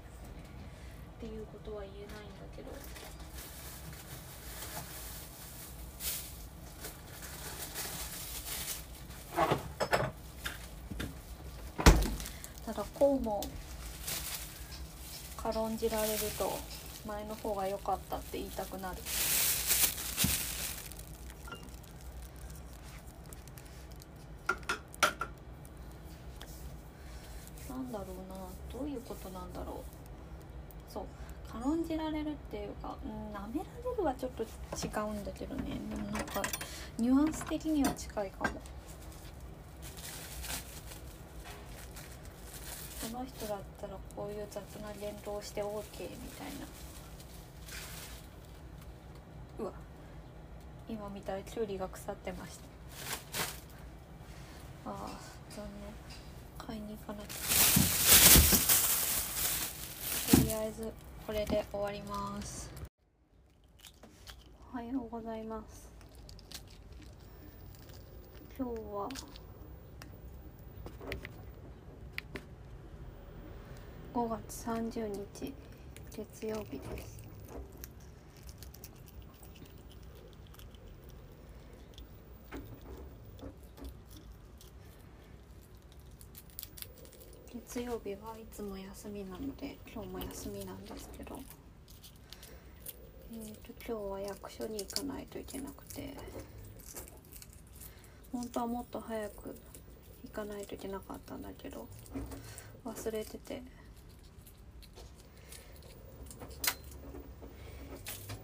[1.24, 2.68] っていうことは言えないんだけど。
[12.66, 13.42] ただこうも
[15.36, 16.58] 軽んじられると
[17.06, 18.96] 前の方が良かったって言いたくなる。
[27.70, 28.78] なんだろうな。
[28.78, 30.03] どういうことなんだろう。
[30.94, 31.04] そう
[31.52, 34.46] 軽んじられるっていうか、うん、舐められるはちょっと違
[35.02, 35.80] うんだけどね。
[35.90, 36.42] でもなんか
[36.98, 38.50] ニュアンス的には近いかも。
[43.12, 46.66] この人だったらこういう雑な言動して OK みたいな。
[49.60, 49.72] うわ。
[50.88, 52.58] 今見たらキュウリが腐ってまし
[54.84, 54.90] た。
[54.90, 55.10] ああ
[55.50, 55.94] 残念。
[56.66, 57.34] 買いに行かなきゃ
[60.30, 60.92] とりあえず
[61.26, 62.70] これで終わります。
[64.72, 65.90] おはようございます。
[68.56, 69.08] 今日は
[74.14, 75.52] 5月30日
[76.12, 77.13] 月曜日です。
[87.74, 91.40] 月曜日はいつも休みなので今日も休みなんですけど。
[93.32, 96.14] えーと今日は役所に行かないといけなくて。
[98.30, 99.56] 本当はもっと早く
[100.22, 101.88] 行かないといけなかったんだけど
[102.84, 103.60] 忘れてて。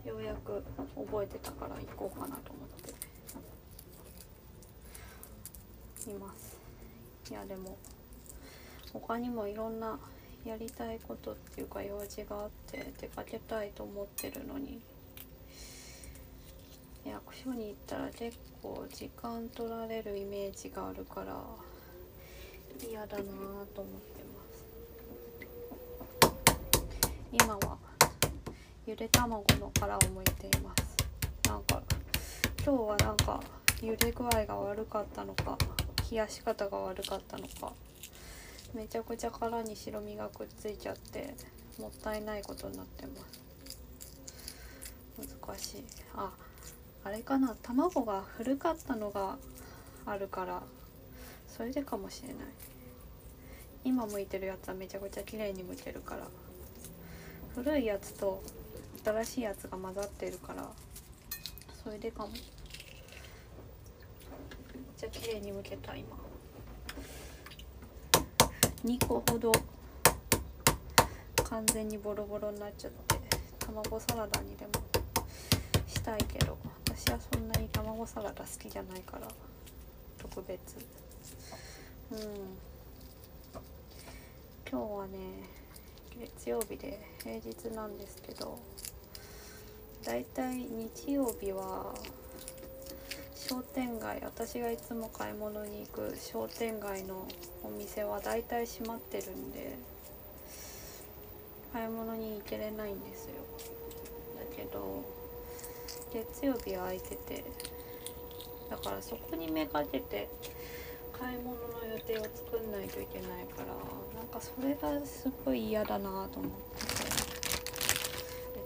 [0.04, 0.64] ようやく
[0.96, 2.68] 覚えてたから行こうかなと思っ
[6.04, 6.58] ています。
[7.30, 7.78] いやでも
[8.92, 9.98] 他にもいろんな
[10.44, 14.80] やりたいことっていうか用事があって出かけたいと思ってるのに。
[17.04, 21.34] 役所に行ったら結構時間取られるイメージがあるから
[22.86, 23.26] 嫌だなと思っ
[23.64, 24.44] てま
[26.20, 27.10] す。
[27.32, 27.78] 今は
[28.86, 30.96] ゆで卵の殻を剥いています。
[31.48, 31.82] なんか
[32.64, 33.40] 今日はなんか
[33.80, 35.56] 茹で具合が悪かったのか
[36.10, 37.72] 冷やし方が悪かったのか
[38.74, 41.34] めちゃくちゃ殻に白身がくっついちゃって
[41.78, 43.40] もったいないことになってます。
[45.18, 45.84] 難しい。
[46.14, 46.30] あ
[47.04, 47.56] あれかな。
[47.62, 49.36] 卵が古かったのが
[50.06, 50.62] あるから
[51.48, 52.36] それでかもしれない。
[53.84, 56.28] 今剥いてるやつはめちゃくちゃ綺麗に剥けるから
[57.54, 58.42] 古いやつと
[59.02, 60.68] 新しいやつが混ざってるから
[61.82, 62.28] それでかも。
[62.28, 62.40] めっ
[64.96, 66.29] ちゃ綺麗に剥けた今。
[68.84, 69.52] 2個ほど
[71.44, 73.16] 完全にボロボロになっちゃって
[73.58, 74.72] 卵サラダにでも
[75.86, 76.56] したいけど
[76.86, 79.28] 私はそんなに卵サラダ好きじゃないから
[80.18, 80.76] 特別。
[82.12, 82.18] うん。
[84.70, 85.18] 今日はね
[86.36, 88.58] 月曜日で平日なんですけど
[90.04, 91.92] だいたい日曜日は
[93.50, 97.26] 商店街私がいつも買い物に行く商店街の
[97.64, 99.76] お店はだいたい閉まってるんで
[101.72, 103.32] 買い物に行けれないんですよ。
[104.38, 105.02] だけど
[106.12, 107.44] 月曜日は空いてて
[108.70, 110.28] だからそこにめがけて
[111.10, 113.66] 買い物の予定を作んないといけないから
[114.16, 117.00] なんかそれがすごい嫌だなと思って。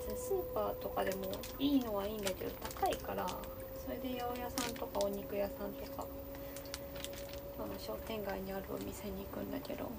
[0.07, 3.26] 別にスーパーとかでもいいのはいいんだけど高いから
[3.85, 6.07] それで八百屋さんとかお肉屋さんとか
[7.59, 9.91] あの商店街にあるお店に行くんだけど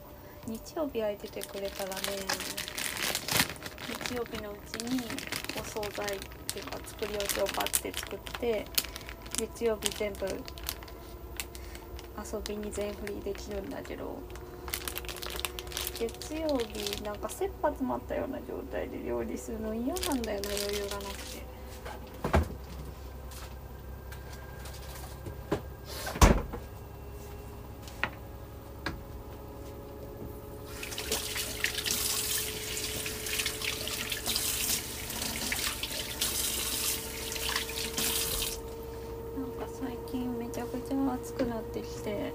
[0.48, 2.02] 日曜日空いててくれたらね
[4.10, 5.00] 日曜日のうちに
[5.60, 6.10] お惣菜っ
[6.48, 8.66] ていうか作り置きをバッて作って
[9.38, 10.34] 月曜日全部遊
[12.48, 14.18] びに全振りできるんだけど
[16.00, 21.46] 月曜日なんか切羽詰まったような状態で料理するの嫌なんだよな余裕がなくて。
[39.36, 42.32] なんか最近めちゃくちゃ暑くなってきて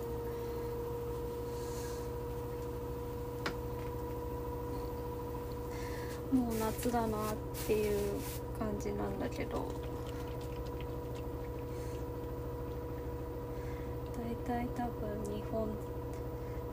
[6.32, 7.34] もう夏だなっ
[7.66, 8.20] ていう
[8.58, 9.66] 感じなんだけど。
[14.46, 15.68] 大体多分日本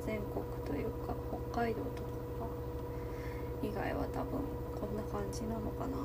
[0.05, 1.15] 全国というか
[1.51, 2.47] 北海道とか
[3.63, 4.41] 以外は多分
[4.79, 5.97] こんな感じなのかな。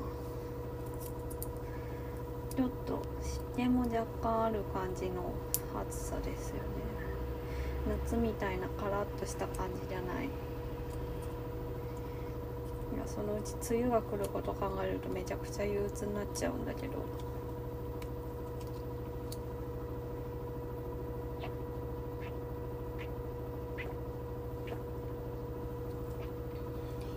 [2.55, 5.33] ちょっと湿気も若干ある感じの
[5.75, 6.61] 暑さですよね。
[8.05, 10.29] 夏みたいなカラッとした感じじゃない。
[13.03, 16.93] いやそのうち梅雨が来ること考えるとめちゃくちゃ憂鬱になっちゃうんだけど。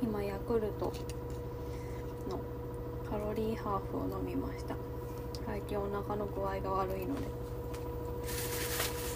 [0.02, 0.92] 今ヤクルト
[2.30, 2.40] の
[3.08, 4.74] カロリーハーフを飲みました。
[5.46, 7.20] 最近お腹の具合が悪いので。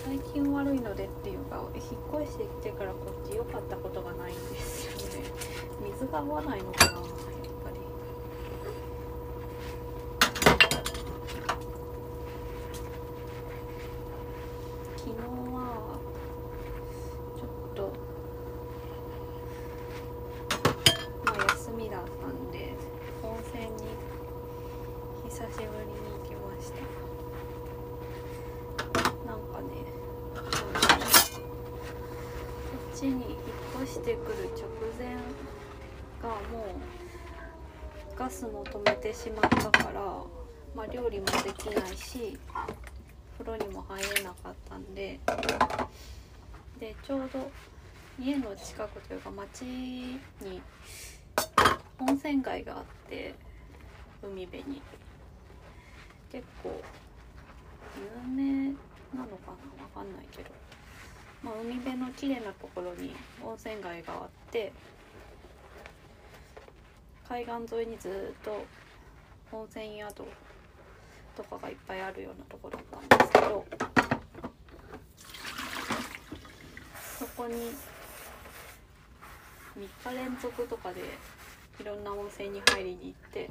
[0.04, 4.89] 最近悪いのでっていうか引っ越してきてからこっち良かったことがないんですよ。
[5.82, 7.02] 水が合わないのかなやっ
[7.64, 7.76] ぱり。
[14.96, 15.16] 昨日
[15.52, 15.98] は
[17.36, 17.92] ちょっと
[21.24, 22.74] まあ休みだったんで
[23.22, 23.70] 温泉に
[25.24, 25.70] 久しぶりに行
[26.28, 26.80] きました
[29.26, 29.68] なんかね
[30.36, 30.42] こ
[32.94, 33.22] っちに引っ
[33.82, 34.68] 越してくる直
[34.98, 35.14] 前
[36.22, 36.34] がも
[38.14, 40.00] うガスも止めてしまったから、
[40.72, 42.38] まあ、料理もできないし
[43.36, 45.18] 風呂にも入れなかったんで
[46.78, 47.50] でちょうど
[48.20, 50.20] 家の近くというか町に
[51.98, 53.34] 温泉街があって
[54.22, 54.80] 海辺に。
[56.30, 56.80] 結構
[57.98, 58.68] 有名
[59.12, 59.82] なのかな？
[59.82, 60.50] わかんないけど、
[61.42, 64.72] まあ、海辺の綺麗なところに温泉街があって
[67.30, 68.66] 海岸沿いにずっと
[69.52, 70.24] 温泉宿
[71.36, 73.64] とかがいっぱいあるようなとこだったんですけど
[77.20, 77.54] そこに
[79.78, 81.02] 3日連続とかで
[81.80, 83.48] いろんな温泉に入りに行って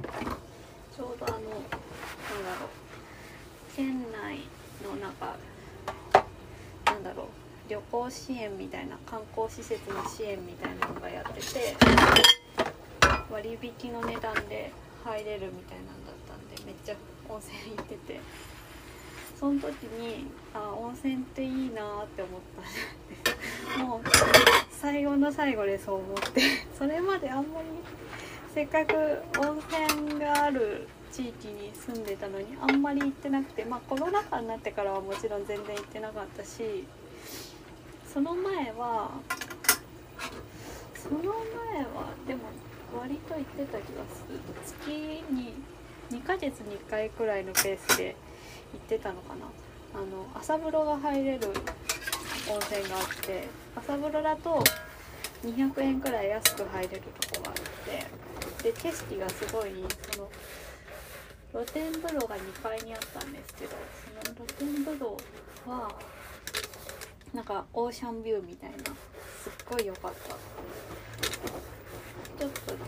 [0.94, 1.56] ちょうどあのなんだ
[2.60, 4.40] ろう県内
[4.84, 5.36] のなんか
[6.84, 7.26] なんだろう
[7.70, 12.39] 旅行支援みたいな観光施設の支援みたいなのがやってて
[13.30, 14.72] 割引の値段で
[15.04, 16.94] 入れるみたいなんだったんでめっちゃ
[17.28, 18.20] 温泉行ってて。
[19.38, 24.00] その時にあ温泉っていいなって思ったんですもう
[24.70, 26.42] 最後の最後でそう思って。
[26.78, 27.68] それまであんまり
[28.54, 28.94] せっかく
[29.38, 29.58] 温
[29.96, 36.84] 泉がある地域に住んでたのにあんまり行ってなくてまあコロナ禍になってからはもちろん全然行ってなかったし
[38.12, 39.10] その前は
[40.94, 42.42] その前はでも
[42.98, 44.38] 割と行ってた気がする。
[44.64, 44.88] 月
[45.30, 45.54] に
[46.10, 48.16] 2ヶ月に1回くらいのペースで
[48.72, 49.46] 行ってたのかな。
[49.92, 51.48] あの朝風呂が入れる
[52.48, 54.62] 温泉があって朝風呂だと
[55.44, 57.54] 200円くらい安く入れるとこがあっ
[58.62, 59.70] てで景色がすごい
[60.12, 60.28] その
[61.52, 63.72] 露天風呂が2階にあったんですけど
[64.24, 65.16] その露天風呂
[65.66, 65.90] は
[67.34, 70.36] なんかオーシャンビューみたいなすっごい良かった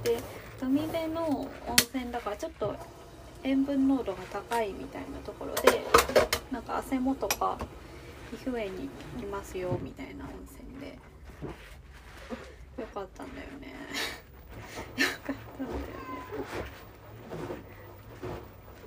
[0.05, 0.19] で
[0.61, 1.49] 海辺の温
[1.95, 2.75] 泉だからちょっと
[3.45, 5.85] 塩分濃度が高いみたいなところで
[6.51, 7.59] なんか汗もとか
[8.31, 8.89] 皮膚炎に
[9.21, 10.99] いますよみたいな温泉で
[12.79, 13.75] よかったんだよね。
[14.97, 15.83] よかったんだよね。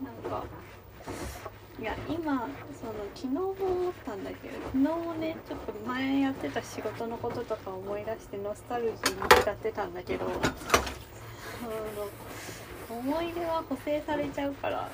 [0.03, 0.43] なんか
[1.79, 2.47] いや今
[2.79, 10.25] その昨日も思ったんだけど昨日もねちょっと前やってた仕事のこととか思い出してノスタルジーに浸ってたんだけど
[11.65, 14.87] その思い出は補正されちゃうから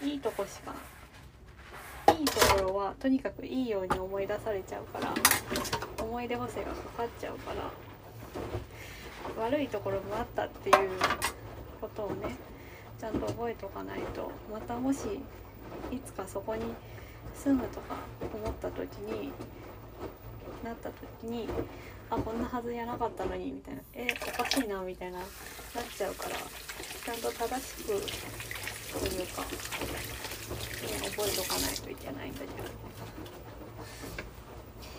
[0.00, 0.72] いいとこしか
[2.16, 5.12] いいところはとにかくいいように思い出されちゃうから
[6.00, 10.76] 思い出補正がかかっちゃうから悪いところもあったっていう
[11.80, 12.36] ことをね
[13.00, 14.98] ちゃんと覚えておかないとまたもし
[15.90, 16.62] いつかそこに
[17.34, 17.96] 住むとか
[18.32, 19.32] 思った時に
[20.64, 21.48] なった時に
[22.10, 23.82] あこんなはずじゃなかったのにみたいな。
[23.94, 24.06] え
[24.38, 25.28] おかしいなみたいななっ
[25.96, 29.48] ちゃうからちゃんと正しくというか、ね、
[31.10, 32.52] 覚えておかないといけないんだけど。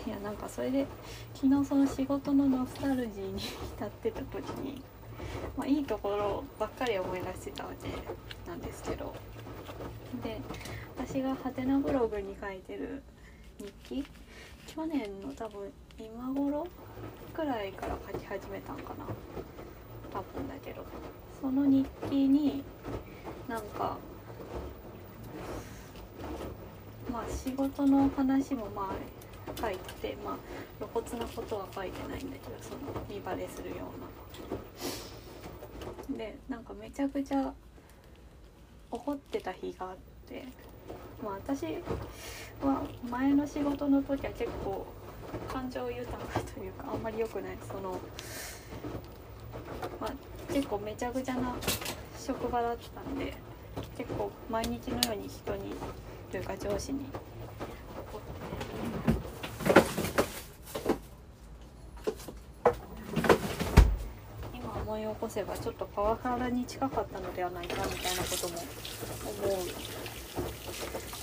[0.07, 0.87] いやなんかそれで
[1.35, 4.81] 昨日その仕事のノスタルジーに浸ってた時に
[5.57, 7.89] まあ、いいところばっかり思い出してたわけ
[8.49, 9.13] なんですけど。
[10.23, 10.39] で
[10.97, 13.03] 私がハテナブログに書いてる
[13.57, 14.05] 日記？
[14.67, 16.67] 去年の多分今頃
[17.39, 19.05] くらいから書き始めたんかな。
[20.11, 20.83] 多分だけど。
[21.39, 22.61] その日記に
[23.47, 23.95] なんか
[27.09, 30.37] まあ仕事の話もまあ書いててまあ
[30.79, 32.77] 露骨なことは書いてないんだけどその
[33.09, 33.75] 見バレするよ
[36.09, 36.17] うな。
[36.17, 37.53] でなんかめちゃくちゃ
[38.91, 40.43] 怒ってた日があって
[41.23, 41.63] まあ私
[42.61, 44.85] は前の仕事の時は結構
[45.51, 47.57] 感情豊かというかあんまり良くない。
[47.67, 47.99] その
[49.99, 50.13] まあ
[50.51, 51.55] 結構めちゃくちゃな
[52.19, 53.33] 職場だったんで
[53.97, 55.73] 結構毎日のように人に
[56.31, 57.05] というか上司に
[57.95, 58.29] 怒って
[64.53, 69.67] 今思い起こせばちょっとパワハラに近かったのではないかみたいなことも思う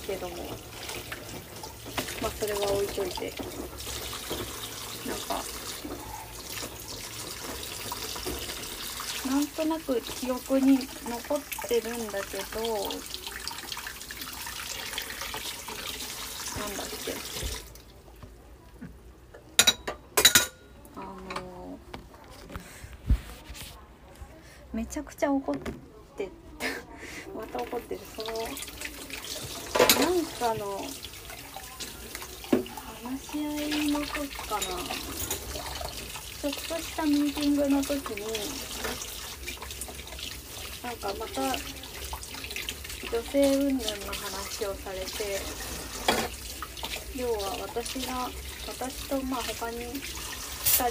[0.05, 0.35] けども
[2.21, 3.31] まあそれは置いといて。
[5.07, 5.43] なんか。
[9.29, 12.61] なんとなく記憶に残ってるんだけど。
[16.59, 17.13] なんだっけ。
[20.95, 21.77] あの
[24.73, 25.71] めちゃくちゃ怒って
[27.35, 28.01] また怒ってる。
[28.15, 28.31] その。
[29.99, 30.81] なんかの。
[33.07, 34.61] 話し合いの時かな。
[36.41, 38.21] ちょっとしたミーティングの時に
[40.83, 41.41] なんかまた
[43.07, 45.39] 女性云々の話をされて
[47.15, 48.29] 要は私が
[48.67, 49.95] 私とまあ他に2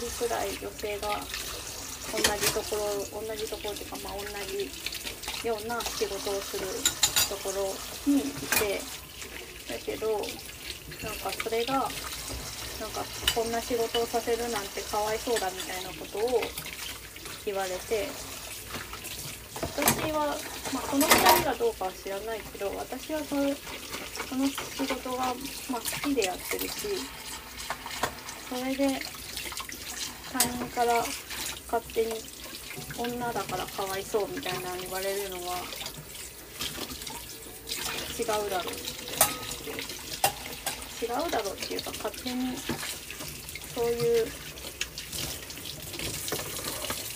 [0.00, 1.20] 人くらい女性が
[2.12, 2.76] 同じとこ
[3.12, 6.66] ろ同じところというかまあ同じような仕事をする
[7.28, 8.80] ところにいて
[9.68, 10.55] だけど
[11.02, 13.02] なんかそれがなんか
[13.34, 16.40] こんな仕事をさせるなんてかわいそうだみたいなことを
[17.44, 18.08] 言われて
[19.60, 20.36] 私は、
[20.72, 23.42] まあ、この2人がどうかは知らないけど私はその
[24.28, 26.88] その仕事が、まあ、好きでやってるし
[28.48, 29.00] それで
[30.32, 31.04] 他人から
[31.66, 32.12] 勝手に
[32.98, 35.56] 女だからかわいそうみたいなの言われるのは
[38.18, 38.95] 違うだろう。
[41.02, 44.26] 違うだろうっていうか勝手にそういう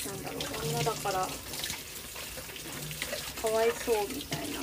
[0.07, 1.27] なんだろう女だから
[3.41, 4.61] かわいそうみたいな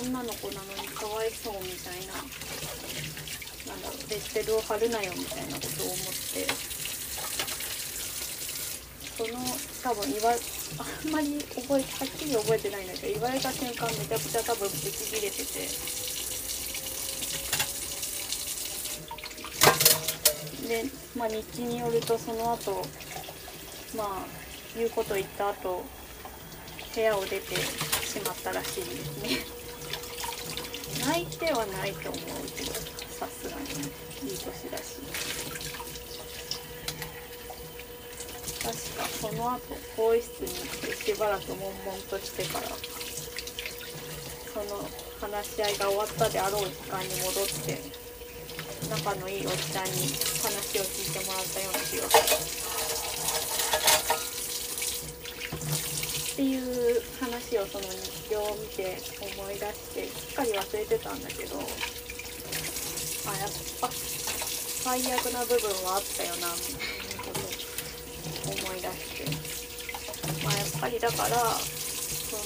[0.00, 6.73] 女の子なのにかわいそうみたいななんだろうレッテルを貼るなよみたいなことを思って。
[9.16, 9.38] その
[9.82, 15.68] 多分言わあんまり覚えはっきり覚えてないんだけど言われた瞬間めちゃくちゃ多分ブチギレてて。
[20.66, 20.84] で
[21.16, 22.86] まあ日記によるとその後
[23.96, 24.26] まあ
[24.76, 25.84] 言うこと言った後
[26.94, 29.28] 部屋を出てしまったらしいですね。
[31.06, 32.22] 泣いてはないと思う
[32.56, 35.63] けどさすがにいい年だし。
[38.64, 39.60] 確かその後
[39.94, 42.68] 更衣室に行ってしばらく悶々としてから
[44.54, 44.88] その
[45.20, 47.76] 話し合いが終わったであろう時間に戻って
[48.88, 49.92] 仲のいいおっちゃんに
[50.40, 52.16] 話を聞いてもらったような気がす
[52.60, 52.74] る。
[56.34, 61.62] っていう話をその日記を見て思い出してすっかり忘れてたんだけどあ
[63.38, 63.50] やっ
[63.80, 67.03] ぱ最悪な部分はあったよなみたいな
[68.44, 70.44] 思い出して。
[70.44, 72.42] まあやっぱりだからその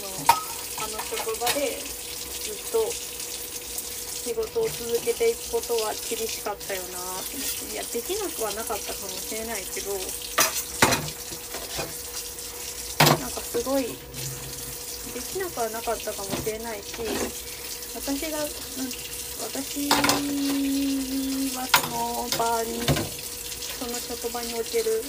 [0.83, 7.73] あの職場でずっと仕事を続けていくことは厳しかったよなと思って。
[7.73, 9.93] いやできなくはなかったかもしれないけど
[13.21, 17.03] なんかすごいできなくはなかったかもしれないし
[17.95, 18.49] 私がうん
[19.39, 19.97] 私は
[21.67, 22.83] その場に
[23.79, 25.03] その職場における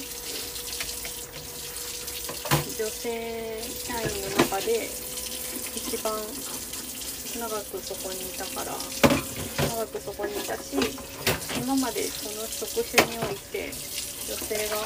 [2.80, 10.80] 女性社員の中で一番長くそこにいたから長くそこにいたし
[11.60, 13.76] 今までその職種において女
[14.32, 14.80] 性が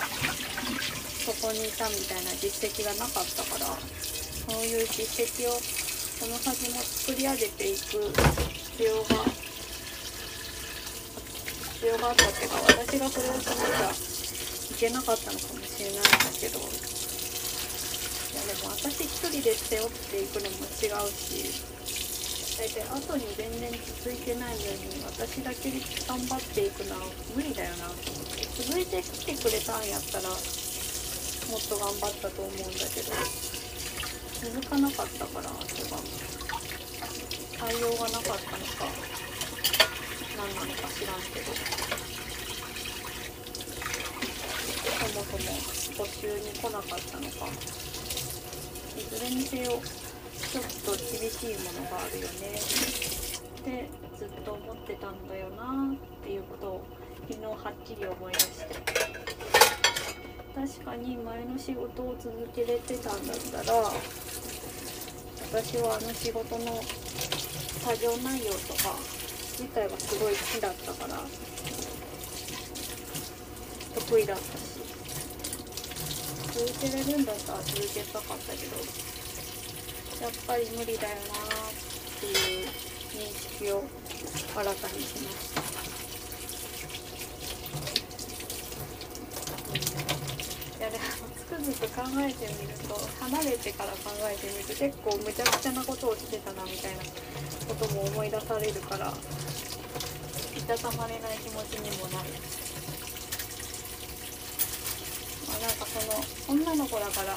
[1.22, 8.10] そこにいたみたいな実績がなかったからそういう実績をこの先も作り上げていく
[8.74, 9.22] 必要が
[11.78, 17.03] 必要があったっていうか私がそれをしなきゃいけなかったのかもしれないんだけど
[18.54, 21.66] でも私一人で背負っていくのも違うし
[22.54, 25.74] 大体後に全然続いてないのに私だけ
[26.06, 33.10] 頑張っていくのは無理だよなと思って続いてきてくれたんやったらもっと頑張ったと思うんだけど
[34.38, 35.58] 続かなかったからと
[35.90, 35.98] か
[37.58, 38.86] 対応がなかったのか
[40.38, 41.58] 何なのか知らんけど
[44.94, 47.50] そもそも募集に来なかったのか
[49.14, 52.58] いずれにせよちょっと厳しいものがあるよね。
[52.58, 53.88] って
[54.18, 56.86] ずっと思ってたんだよなっていうことを
[57.30, 58.74] 昨日はっきり思い出して。
[60.56, 63.74] 確かに前の仕事を続けれてたんだったら
[65.52, 66.82] 私はあの仕事の
[67.82, 68.96] 作業内容とか
[69.60, 71.22] 自体はすごい好きだったから
[73.96, 74.63] 得意だった。
[76.54, 78.78] 続けれるんだったら続けたかったけど
[80.22, 81.74] やっぱり無理だよなっ
[82.20, 83.84] ていう認識を
[84.56, 85.64] 新たにしました。
[90.94, 91.00] ず
[91.40, 92.94] つくづく考えてみると
[93.24, 97.04] 離れてから考えてみると結構むちゃくちゃなことをしてたなみたいな
[97.68, 102.30] ことも思い出されるからいたたまれない気持ちにもなる。
[105.48, 107.34] まあ、なんかその女の子だから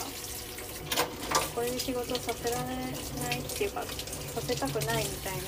[1.55, 5.43] こういう仕事させられないっていうかさせたくないみたいな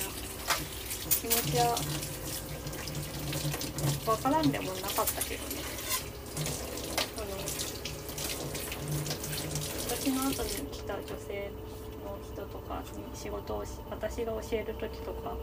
[1.11, 1.75] 気持ちは
[4.05, 5.59] 分からんでもなかったけどね。
[9.89, 11.51] 私の後に来た女性
[12.05, 15.35] の人とかに仕事をし私が教える時とか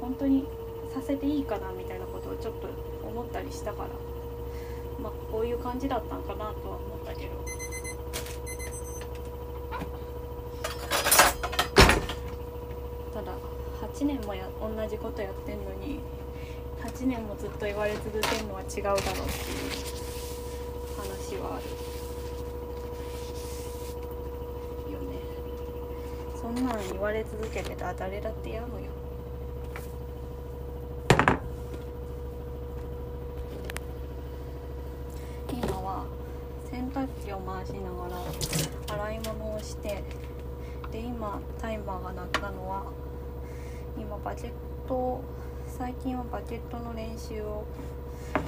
[0.00, 0.44] 本当に
[0.94, 2.68] させていいかなみたいなことをちょっと
[3.06, 4.15] 思ったりしたから
[5.06, 7.30] まあこういう感じだったんかなとは思ったけど。
[13.14, 13.32] ただ
[13.80, 16.00] 8年もや同じことやってんのに
[16.82, 19.16] 8年もずっと言われ続けるのは違うだろうっていう
[20.96, 21.60] 話はあ
[24.88, 25.20] るよね。
[26.34, 28.95] そんなん言われ続けてたら誰だってやむよ
[36.70, 40.02] 洗濯機を回しながら洗い物をして
[40.90, 42.84] で今タイマーが鳴ったのは
[43.96, 44.52] 今バケ
[44.88, 45.22] と
[45.66, 47.64] 最近はバケットの練習を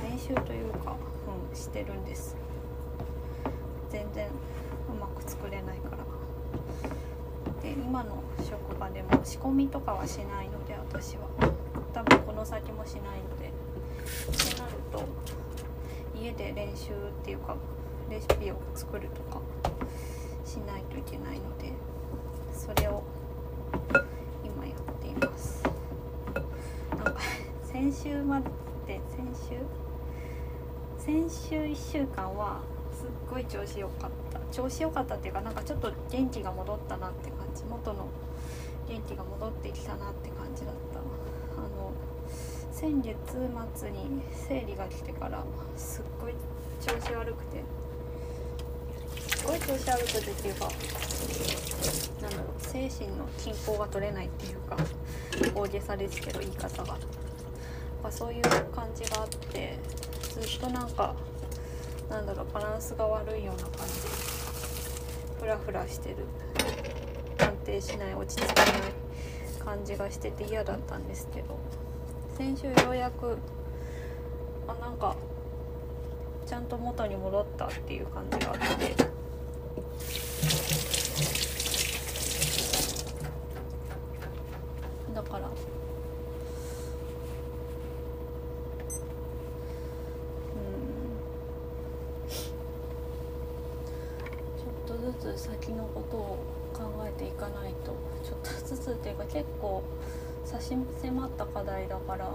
[0.03, 0.97] 練習というか、
[1.51, 2.37] うん、してるんです。
[3.91, 7.63] 全然うまく作れないから。
[7.63, 11.29] で今の職場でも仕込みとかはしないので私は。
[11.93, 15.05] 多分この先もしないのでってなると
[16.21, 16.95] 家で練習っ
[17.25, 17.57] ていうか
[18.11, 19.41] レシピを作るとか
[20.45, 21.73] しないといけないので
[22.53, 23.03] それを
[24.45, 25.63] 今やっています。
[26.91, 27.15] なんか
[27.65, 29.59] 先週まで先週？
[30.99, 32.61] 先週1週間は
[32.93, 34.41] すっごい調子良かった。
[34.51, 37.65] 調子良かったっていうかなんかちょっと元気が戻ったなって感じ。
[37.65, 38.07] 元の
[38.89, 40.38] 元気が戻ってきたなって感じ。
[42.81, 43.17] 先月
[43.75, 45.45] 末に生理が来てから
[45.77, 46.33] すっごい
[46.81, 47.65] 調子悪くて。
[49.37, 50.69] すごい調子悪くてっていうか
[52.23, 54.77] なんだろう精神の均衡が取れないっていうか
[55.57, 56.97] 大げさですけど言い方が、
[58.01, 59.77] ま、そういう感じがあって
[60.23, 61.17] ずっとなんか
[62.09, 63.93] なんだろうバランスが悪いような感じ。
[65.41, 66.17] フラフラしてる。
[67.39, 68.73] 安定しない落ち着かない
[69.59, 71.59] 感じがしてて嫌だったんですけど。
[72.39, 73.37] 先週ようやく
[74.69, 75.17] あなんか
[76.47, 78.95] ちゃんと元に戻ったっていう感じがあって。
[85.13, 85.53] だからうん。
[94.57, 96.39] ちょっとずつ先のことを
[96.73, 99.83] 考えていかないとちょっとずつっていうか結構
[100.49, 102.27] 差し迫った課題だから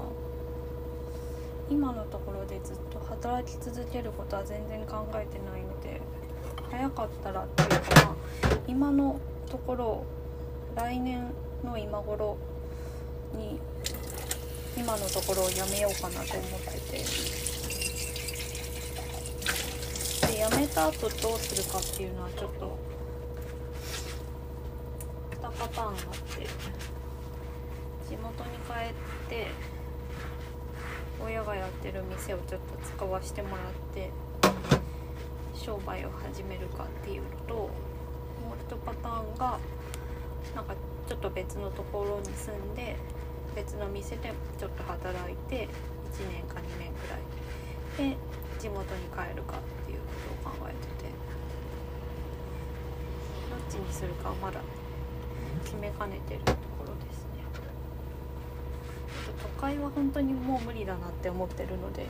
[1.67, 5.99] 今のところでずっと働き続けることは全然考えてないので
[6.69, 8.15] 早かったらっていうか、
[8.67, 10.05] 今のところ
[10.75, 11.25] 来年
[11.63, 12.37] の今頃
[13.35, 13.59] に
[14.77, 17.33] 今のところをやめようかなと思ってて。
[20.27, 22.77] で辞めた後どうするかっていうのはちょっと
[25.41, 26.47] 2パターンあって
[29.33, 29.47] て
[31.23, 34.11] 親がやってる店をちょっと使わせてもらって
[35.55, 37.69] 商売を始めるかっていうのとも
[38.69, 39.59] う1パターンが
[40.55, 40.75] なんか
[41.07, 42.95] ちょっと別のところに住んで
[43.55, 45.67] 別の店でちょっと働いて
[46.13, 48.17] 1年か2年くらいで
[48.59, 49.99] 地元に帰るかっていう
[50.43, 51.13] ことを考えてて。
[53.53, 54.59] どっちにするかはまだ
[55.63, 56.57] 決めかねてるとこ
[56.87, 57.43] ろですね
[59.63, 62.05] 都会は本当にもう無理だなって思ってるので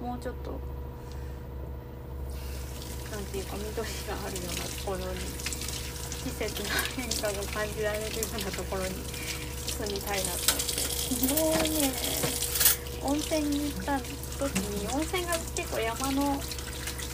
[0.00, 0.58] もうちょっと
[3.12, 3.84] 何ていうか緑が
[4.24, 5.20] あるようなところに
[6.24, 9.04] 季節の変化が感じられるようなところに
[9.68, 10.80] 住みたいなと思って。
[11.04, 11.92] 昨日ね
[13.04, 16.40] 温泉に行った時に温泉が結構山の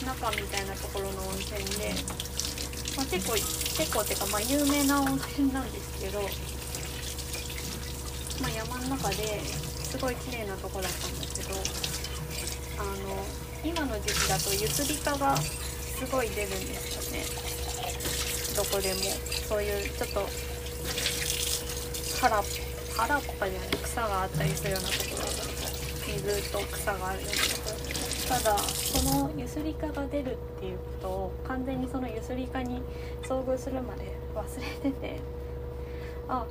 [0.07, 1.91] 中みたいなところの温泉で、
[2.95, 6.21] まあ、結構結構っていうかまあ有名な温泉なんですけど、
[8.39, 11.53] まあ、山の中ですごい綺麗なとこだったんだけど
[12.79, 13.19] あの
[13.61, 17.25] 今の時期だとゆすりかがすごい出るんですよね。
[18.55, 18.99] どこでも。
[19.51, 20.25] そういうちょっと
[22.21, 22.41] 腹
[22.95, 25.27] 腹とかじゃない草があったりするようなところ
[26.07, 32.81] 水と草があるようなところただそのゆすりかが出るっていうことを完全にそのゆすりかに
[33.23, 34.43] 遭遇するまで忘
[34.85, 35.19] れてて
[36.29, 36.45] あ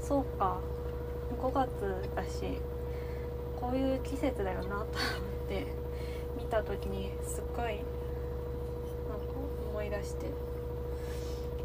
[0.00, 0.58] そうか。
[1.42, 1.68] 5月
[2.14, 2.58] だし
[3.60, 4.84] こういう季節だよなと思っ
[5.48, 5.66] て
[6.36, 7.82] 見た時にすっごいなんか
[9.70, 10.26] 思い出して。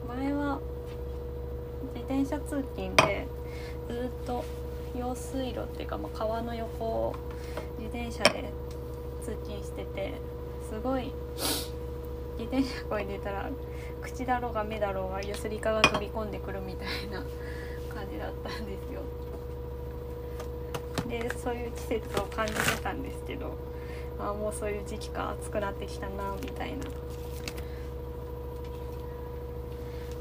[0.07, 0.59] 前は
[1.93, 3.25] 自転車通勤で
[3.87, 4.43] ずっと
[4.97, 7.15] 用水路っていうか、まあ、川の横を
[7.79, 8.49] 自転車で
[9.23, 10.13] 通勤してて
[10.69, 11.13] すごい
[12.37, 13.49] 自転車こいでたら
[14.01, 17.23] 口だろうが目だろうがゆすりかが飛び込んでくるみたいな
[17.93, 19.01] 感じだったんですよ。
[21.11, 23.53] でそういう季節を感じてたんですけど
[24.17, 26.85] あもうそういう時期か暑くなってきたなみたいな。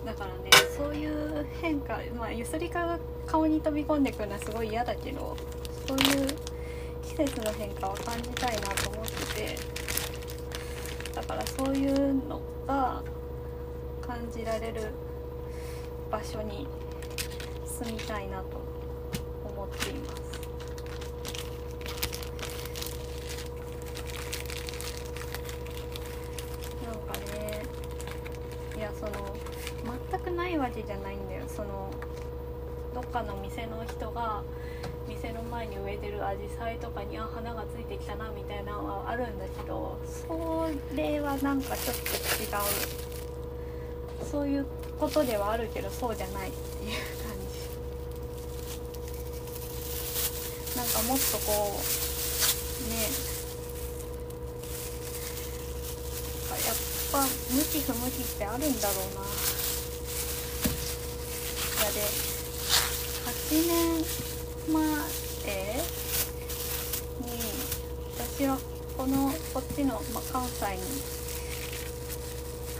[0.04, 5.36] だからねそういう変化まあゆすりかが顔に飛び込んでくるのはすごい嫌だけど
[5.86, 6.26] そういう
[7.02, 9.58] 季節の変化は感じたいなと思ってて
[11.14, 13.02] だからそういうのが
[14.00, 14.90] 感じられる
[16.10, 16.66] 場所に
[17.66, 18.46] 住みたいなと
[19.44, 20.40] 思っています
[26.84, 27.62] なんかね
[28.76, 29.36] いやその
[30.74, 31.44] じゃないんだよ。
[31.48, 31.90] その
[32.94, 34.42] どっかの店の人が
[35.08, 39.98] 店の前に植えてるアジサイとかにあ花がついてきたなみたいなのはあるんだけど
[40.28, 42.02] それはなんかちょっと
[42.42, 42.50] 違う。
[44.30, 44.66] そういう
[44.98, 46.98] ことではあるけどそうじゃないっていう感
[50.72, 50.76] じ。
[50.76, 51.80] なんかもっとこ
[52.86, 52.94] うね。
[56.50, 56.58] やっ
[57.12, 57.28] ぱ向
[57.62, 59.24] き不向きってあるんだろうない
[61.84, 62.00] やで
[63.50, 63.66] 8年
[64.72, 64.78] 前
[67.18, 67.34] に
[68.16, 68.56] 私は
[68.96, 70.82] このこっちの、ま、関西に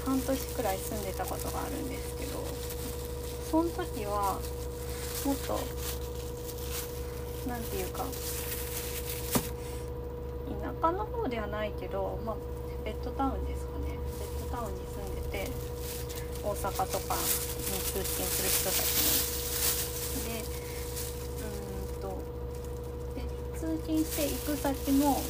[0.04, 2.38] 半年くらい住んでたことがあるんですけど
[3.50, 4.38] その時は
[5.24, 5.58] もっと
[7.48, 8.04] 何て言うか
[10.62, 12.36] 田舎の方ではないけど、まあ、
[12.84, 15.50] ベッドタウンですかねベッドタウンに住んでて
[16.44, 19.40] 大阪とかに通勤する人たちに。
[20.24, 20.59] で
[23.70, 25.22] 通勤して行く先も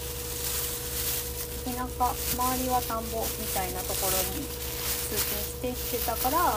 [1.68, 6.56] 田舎周りは田んぼみたいなところに通勤してきてたから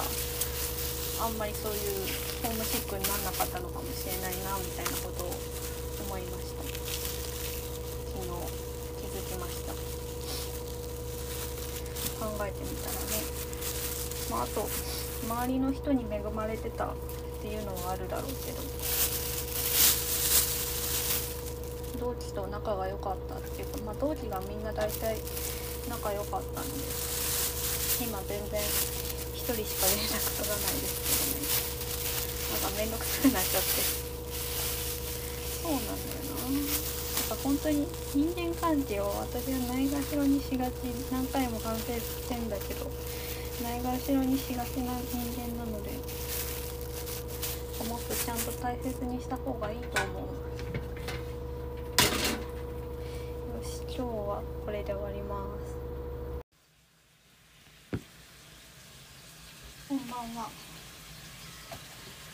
[1.19, 2.07] あんまりそういう
[2.39, 5.35] ホームシックになんなかったのかもしれないなみたいなことを
[6.07, 6.63] 思いました。
[8.15, 8.31] 昨日
[9.03, 9.75] 気づきました。
[12.23, 13.27] 考えてみたらね。
[14.31, 14.69] まああと
[15.27, 16.95] 周りの人に恵まれてたっ
[17.41, 19.02] ていうのはあるだろうけど。
[22.03, 25.15] 同期と仲が良かったっていうか、まあ、同期がみんな大体
[25.87, 26.69] 仲良かったんで
[28.03, 31.47] 今全然1人しか連絡取らないですけどね。
[32.51, 34.03] なんか面倒くさくなっちゃって。
[35.63, 36.43] そうなんだよな。
[36.43, 42.91] なんか本当に人間関係を私はないがしろにしがち何回も反省してんだけど
[43.63, 45.91] ないがしろにしがちな人間なので
[47.87, 50.52] もっとちゃんと大切にした方がいいと思う。
[53.95, 55.77] 今日はこれで終わります。
[59.87, 60.49] こんばんは。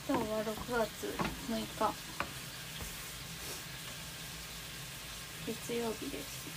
[0.07, 1.11] 今日は6月
[1.51, 1.67] 6日。
[5.51, 6.47] 月曜日です。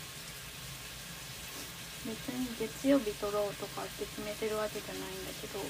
[2.06, 5.66] 別に月曜日撮ろうとかって決めてるわけじゃないんだけどな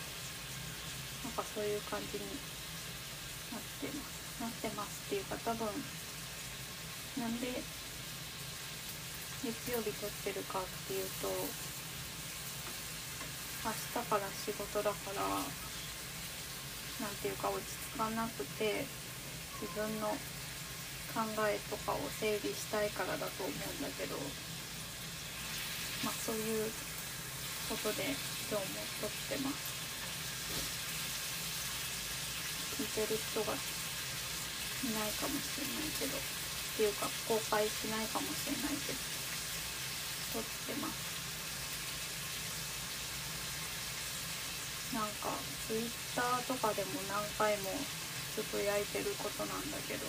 [1.30, 2.24] んかそういう感じに
[3.48, 4.42] なってます。
[4.42, 5.66] なってますっていうか多分
[7.16, 7.81] なんで
[9.42, 11.26] 月曜日撮ってるかっていうと
[13.66, 15.26] 明日から仕事だから
[17.02, 18.86] 何ていうか落ち着かなくて
[19.58, 20.14] 自分の
[21.10, 24.14] 考えとかを整理したいからだと思うんだけど
[26.06, 26.70] まあそういう
[27.66, 28.14] ことで
[28.46, 29.74] 今日も撮ってます。
[32.78, 33.58] 聞いてる人がい
[34.94, 36.20] ないかもしれないけどっ
[36.76, 39.21] ていうか公開しないかもしれないけど。
[40.32, 41.12] 撮ってます。
[44.96, 45.32] なんか
[45.68, 47.70] ツイッターとかでも何回も
[48.34, 50.04] つぶやいてることなんだけど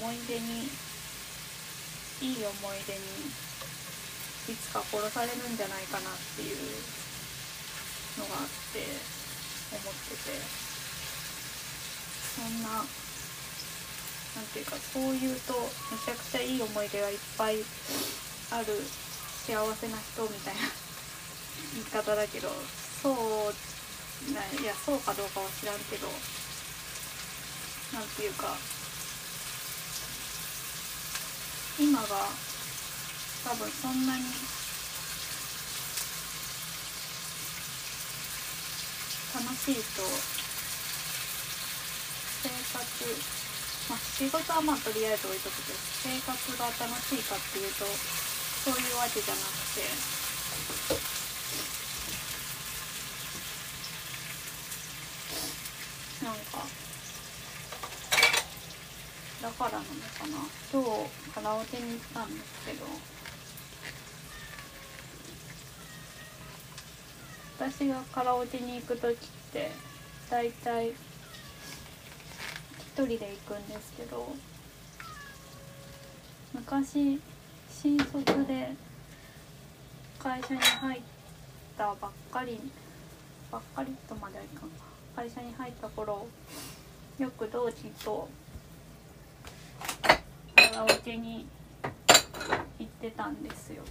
[0.00, 0.68] 思い出に
[2.24, 3.00] いい思い出に
[4.48, 6.56] いつか殺されるんじゃないかなっていう
[8.16, 8.80] のがあって
[9.76, 10.72] 思ってて。
[12.32, 12.86] そんななん
[14.54, 15.52] ていうかそう言うと
[15.92, 17.56] めちゃくちゃいい思い出がいっぱい
[18.52, 18.66] ある
[19.46, 20.60] 幸せな人みたいな
[21.72, 22.52] 言い方だけど
[23.02, 23.54] そう
[24.32, 26.06] ないやそうかどうかは知らんけど
[27.92, 28.56] なんていうか
[31.78, 32.06] 今が
[33.44, 34.24] 多分そんなに
[39.34, 40.02] 楽しいと
[42.42, 43.32] 生活
[43.88, 47.84] まあ仕事はまあとりあえず置いとくけど生活が楽しいかっていうと
[48.64, 49.44] そういうわけじゃなく
[49.74, 49.82] て。
[56.24, 56.62] なんか。
[59.42, 60.46] だからなのかな。
[60.72, 62.86] 今日カラオケに行ったんですけど。
[67.58, 69.16] 私がカラオケに行く時っ
[69.52, 69.72] て
[70.30, 70.94] 大体一
[72.94, 74.36] 人で行くんですけど。
[76.54, 77.20] 昔
[77.82, 78.68] 新卒で
[80.16, 81.00] 会社に入っ
[81.76, 82.60] たばっかり
[83.50, 84.68] ばっかりとまではいかん。
[84.68, 84.76] か
[85.16, 86.28] 会社に入った頃
[87.18, 88.28] よく同期と
[90.54, 91.44] カラオケに
[92.78, 93.82] 行ってたんですよ。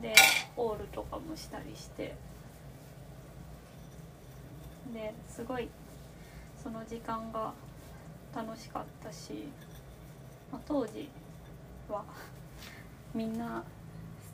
[0.00, 0.14] で
[0.56, 2.14] ホールとかもしたりして。
[4.94, 5.68] ですごい
[6.62, 7.52] その時間が
[8.34, 9.44] 楽しかったし、
[10.50, 11.10] まあ、当時
[11.92, 12.04] は
[13.14, 13.62] みんな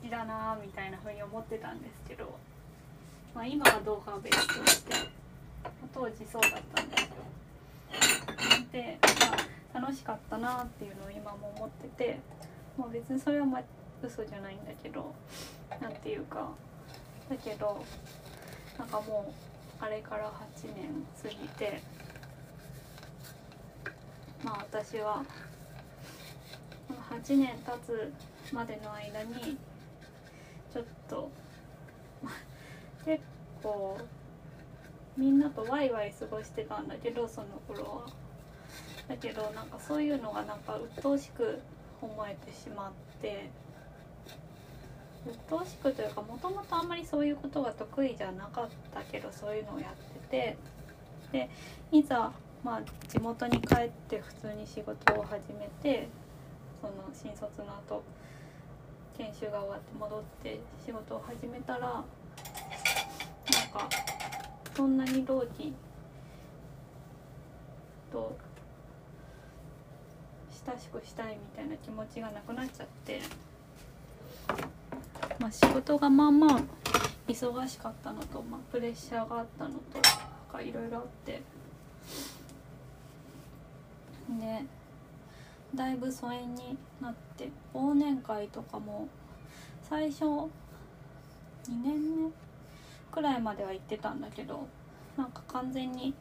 [0.01, 2.37] 好きだなみたいな風に思ってたんですけど、
[3.33, 4.93] まあ、今は動画ベースとして、
[5.93, 7.07] 当時そうだったんですよ。
[8.71, 8.97] で、
[9.73, 12.19] まあ、楽しかったなっていうのを今も思ってて、
[12.77, 13.61] まあ、別にそれはま
[14.05, 15.15] 嘘じゃないんだけど
[15.81, 16.49] 何ていうか
[17.29, 17.83] だけど
[18.77, 19.33] なんかも
[19.81, 21.81] うあれから8年過ぎて
[24.43, 25.23] まあ私は
[27.21, 28.11] 8年経つ
[28.51, 29.57] までの間に
[30.71, 31.29] ちょっと
[33.05, 33.23] 結
[33.61, 33.97] 構
[35.15, 38.23] みんなとワイワイ過ごしてたんだけどその頃は。
[39.07, 41.59] だけどなんかそういうのがなんか鬱陶しく
[42.01, 42.91] 思えてしまっ
[43.21, 43.49] て
[45.27, 50.57] 鬱陶しくというかもともとあんまりそういうことが得意じゃなかったけどそういうのをやってて
[51.31, 51.49] で
[51.91, 52.31] いざ、
[52.63, 56.07] まあ、地元に帰って普通に仕事を始めて
[56.83, 58.03] その新卒の後
[59.17, 62.03] 研修が終わって戻って仕事を始めたらなん
[63.71, 63.89] か
[64.75, 65.73] そんなに同期
[68.11, 68.35] と
[70.67, 73.21] 親しくしたいみたいな気持ちがなくなっちゃって。
[75.39, 76.59] まあ、仕事がまあまあ
[77.27, 79.99] 忙しかったのと、まあ、プレッシャーがあったのと
[80.51, 81.41] かいろいろあって
[84.29, 84.65] で
[85.75, 89.07] だいぶ疎遠になって忘年会とかも
[89.81, 90.49] 最初2
[91.83, 92.31] 年目
[93.11, 94.67] くらいまでは行ってたんだけど
[95.17, 96.13] なんか完全に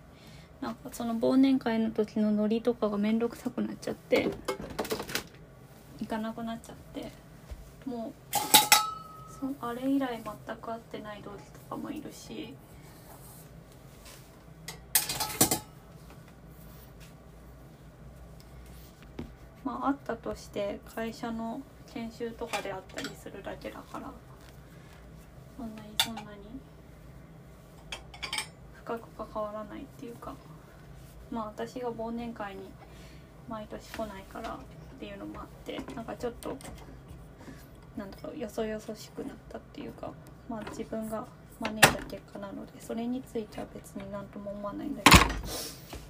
[0.61, 4.29] なんかその忘年会の時のノリとかが面倒くさくなっちゃって
[6.01, 7.11] 行かなくなっちゃって
[7.85, 8.37] もう
[9.61, 12.55] そあれ以来全く会ってない同期とかもいるし
[19.73, 21.63] まああったとして会社の
[21.95, 24.11] 研修とかであったりするだけだから
[25.57, 26.29] そんなにそんなに
[28.85, 30.35] 深く関わらないっていうか
[31.31, 32.61] まあ私が忘年会に
[33.49, 34.59] 毎年来ないからっ
[35.01, 36.55] ていうのもあってなんかちょっと
[37.97, 40.11] なんだろうよそよそしくなったっていうか
[40.51, 41.25] まあ自分が
[41.61, 45.25] 招いた結果なのでそれについては別に何とも思わないんだけど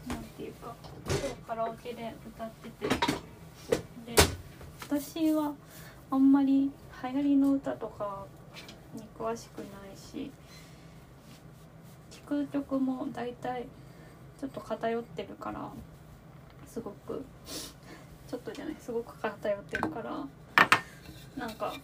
[0.09, 0.75] 何ていうか
[1.07, 3.32] 今日カラオケで歌ってて
[4.07, 4.15] で
[4.81, 5.53] 私は
[6.11, 6.71] あんまり
[7.03, 8.27] 流行りの歌とか
[8.95, 10.31] に詳しくないし
[12.11, 13.67] 聴く曲も大体
[14.41, 15.71] ちょっと偏ってるから
[16.67, 17.25] すごく
[18.29, 20.27] ちょっとじゃないすごく偏ってるから
[21.37, 21.75] なんか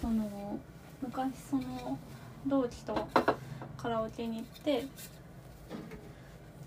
[0.00, 0.58] その
[1.02, 1.98] 昔その
[2.46, 3.08] 同期と
[3.76, 4.84] カラオケに行って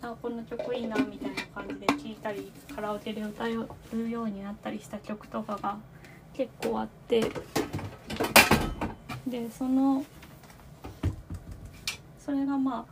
[0.10, 3.54] あこの曲いいなみたいな感じで聴いたりカラオケで歌え
[3.94, 5.78] るようになったりした曲とかが
[6.34, 7.32] 結構あって。
[9.34, 10.06] でその
[12.20, 12.86] それがまあ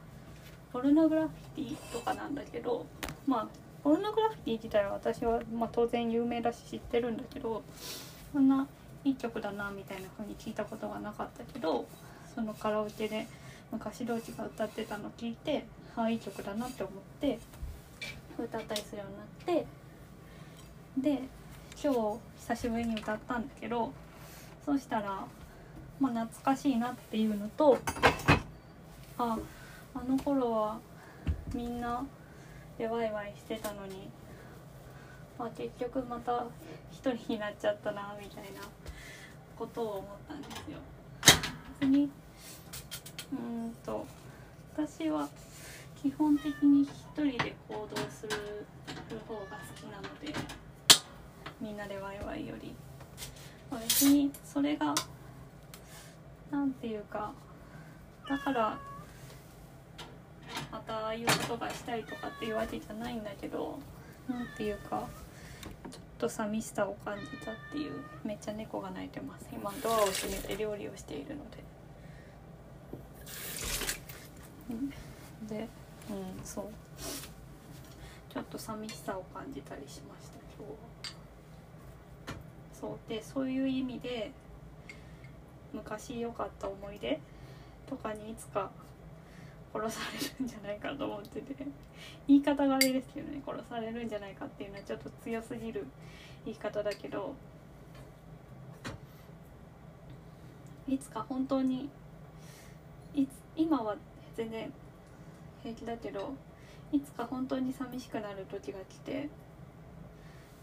[0.73, 2.85] ポルノグラフィティとかなんだけど
[3.27, 3.47] まあ
[3.83, 7.61] ポルノグラフィティ自体は私は、まあ、当然有名だし知ってるんだけど
[8.33, 8.67] そんな
[9.03, 11.85] いい曲だなみたいな風に聞いたことがなかったけど
[12.33, 13.27] そのカラオケで
[13.71, 15.65] 昔同期が歌ってたの聞いて
[15.95, 17.39] ああいい曲だなって思って
[18.37, 19.67] 歌ったりするようになって
[20.97, 21.21] で
[21.81, 23.91] 今日久しぶりに歌ったんだけど
[24.65, 25.25] そうしたら、
[25.99, 27.77] まあ、懐かしいなっていうのと
[29.17, 29.37] あ
[29.93, 30.79] あの頃は
[31.53, 32.05] みんな
[32.77, 34.09] でワイワイしてたのに、
[35.37, 36.45] まあ、結局また
[36.91, 38.61] 一人になっちゃったなみたいな
[39.57, 40.77] ことを思ったんですよ。
[41.79, 42.09] 別に
[43.31, 44.05] うんと
[44.75, 45.29] 私は
[46.01, 48.29] 基本的に一人で行動する
[49.27, 50.33] 方が好きなので
[51.61, 52.73] みんなでワイワイより、
[53.69, 54.95] まあ、別にそれが
[56.49, 57.31] 何て言うか
[58.27, 58.77] だから
[60.71, 63.79] またああいうことがしたいとかっていうわけじゃないんだけど
[64.27, 65.07] 何ていうか
[65.91, 67.91] ちょっと寂しさを感じたっていう
[68.23, 71.70] めっちゃ猫が鳴いてます今ドアを閉めて料理をしているので。
[75.47, 75.67] で
[76.09, 76.65] うんそう
[78.29, 80.77] ちょっと寂しさを感じたりしました今日は。
[82.73, 84.31] そうでそういう意味で
[85.73, 87.19] 昔良かった思い出
[87.87, 88.71] とかにいつか
[89.73, 91.55] 殺されるんじゃないかと思ってて
[92.27, 95.85] 言い方があれですけどね殺されるんじゃないかっていうのはちょっと強すぎる
[96.45, 97.35] 言い方だけど
[100.87, 101.89] いつか本当に
[103.13, 103.95] いつ今は
[104.35, 104.71] 全然
[105.63, 106.33] 平気だけど
[106.91, 109.29] いつか本当に寂しくなる時が来て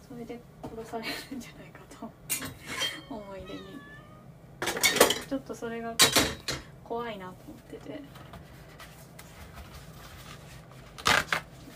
[0.06, 2.10] それで殺されるんじゃないかと
[3.14, 3.60] 思い出に。
[5.28, 5.94] ちょっとそれが
[6.82, 8.02] 怖いなと思ってて。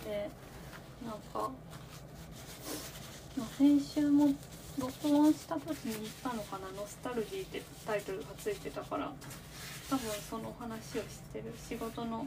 [0.05, 0.31] で
[1.05, 1.51] なんか、
[3.57, 4.35] 先週も
[4.79, 9.13] 録音した時に言ったのかな「ノスタルジー」ってタイトルがついてたから。
[9.91, 12.27] 多分その話をしてる仕事の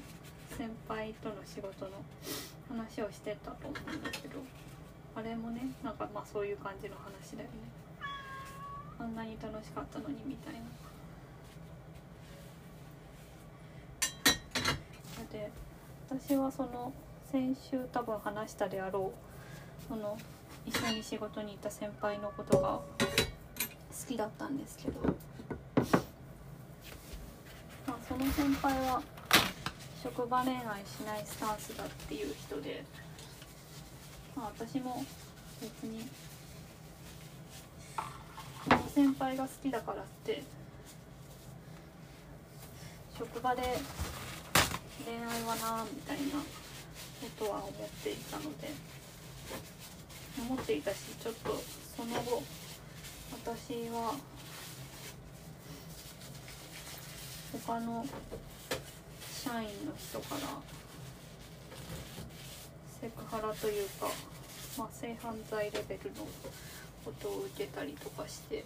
[0.58, 1.91] 先輩との仕事の
[2.70, 4.39] 話をしてたと思うんだけど
[5.16, 7.56] あれもねなんかまあそういう感じの話だよね。
[8.97, 10.60] あんなに楽しかったのにみたいな。
[15.32, 15.51] で
[16.10, 16.93] 私はその
[17.32, 20.18] 先週多分話したであろうその
[20.66, 24.99] 一緒に仕事に行った先輩のことが好きだったんですけど、
[28.16, 29.01] その先輩は
[30.01, 32.82] 職場恋愛しないスタンスだっていう人で、
[34.38, 35.03] まあ、私も
[35.59, 36.07] 別に
[38.63, 40.43] その先輩が好きだからって
[43.20, 43.61] 職場で
[45.05, 48.70] 恋愛はなみたいなことは思っていたので
[50.39, 51.61] 思っていたしちょっと
[51.97, 52.41] その後
[53.43, 54.16] 私は
[57.52, 58.06] 他の
[59.43, 60.41] 社員の人から
[63.02, 64.08] セクハラというか、
[64.78, 66.28] まあ、性犯罪レベルの
[67.04, 68.64] ことを受けたりとかして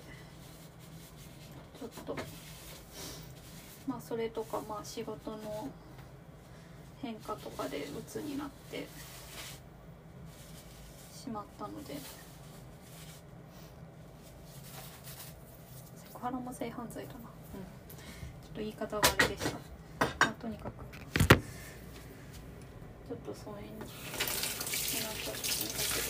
[1.79, 2.15] ちょっと
[3.87, 5.69] まあそれとかまあ仕事の
[7.01, 8.87] 変化とかで鬱になって
[11.15, 11.99] しまったのでセ
[16.13, 17.28] クハラも性犯罪だな、
[18.49, 19.51] っと言い方があれでした、
[19.99, 20.83] まあ、とにかく。
[20.89, 23.69] ちょっと疎遠に。
[23.79, 26.09] なっちゃったんだけど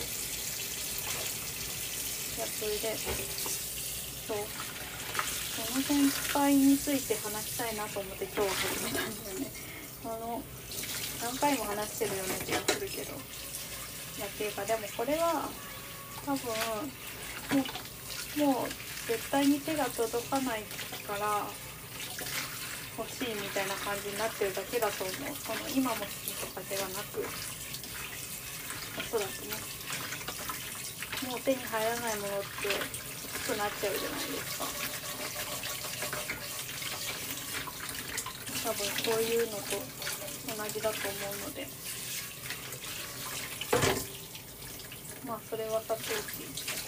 [2.36, 4.36] いやそれでそう。
[5.50, 9.46] その先輩について話したいなと思って今日は始めたんだよね。
[10.04, 10.42] あの
[11.22, 13.12] 何回も話してるような気がするけど。
[13.12, 13.16] い
[14.20, 14.64] やっていうか。
[14.64, 15.48] でもこれは
[16.24, 16.46] 多分
[17.58, 17.64] も
[18.36, 18.68] うもう
[19.06, 20.62] 絶対に手が届かない
[21.06, 21.46] から
[22.98, 29.54] 欲しいみたいな感じになってるだけだと思うその今も好きとかではなくおそらくね
[31.28, 34.64] もう手に入らないものって欲しくなっちゃうじゃないですか
[38.62, 39.62] 多分そういうのと
[40.56, 41.16] 同じだと思
[41.46, 41.66] うので
[45.26, 46.80] まあそれはさておき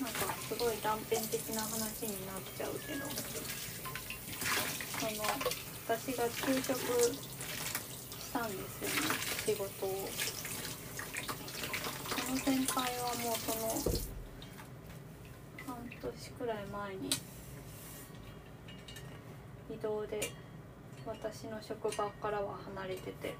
[0.00, 3.06] なんかすごい断片的な話になっちゃうけど
[4.98, 5.22] その
[5.86, 10.08] 私が休職したんですよね仕事を。
[12.26, 13.68] その先輩はもうその
[15.66, 17.10] 半年くらい前に
[19.70, 20.20] 移動で
[21.06, 23.34] 私の職場からは離れてて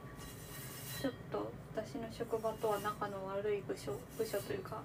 [1.03, 4.83] ちょっと私の職場とは仲の悪い部署部署というか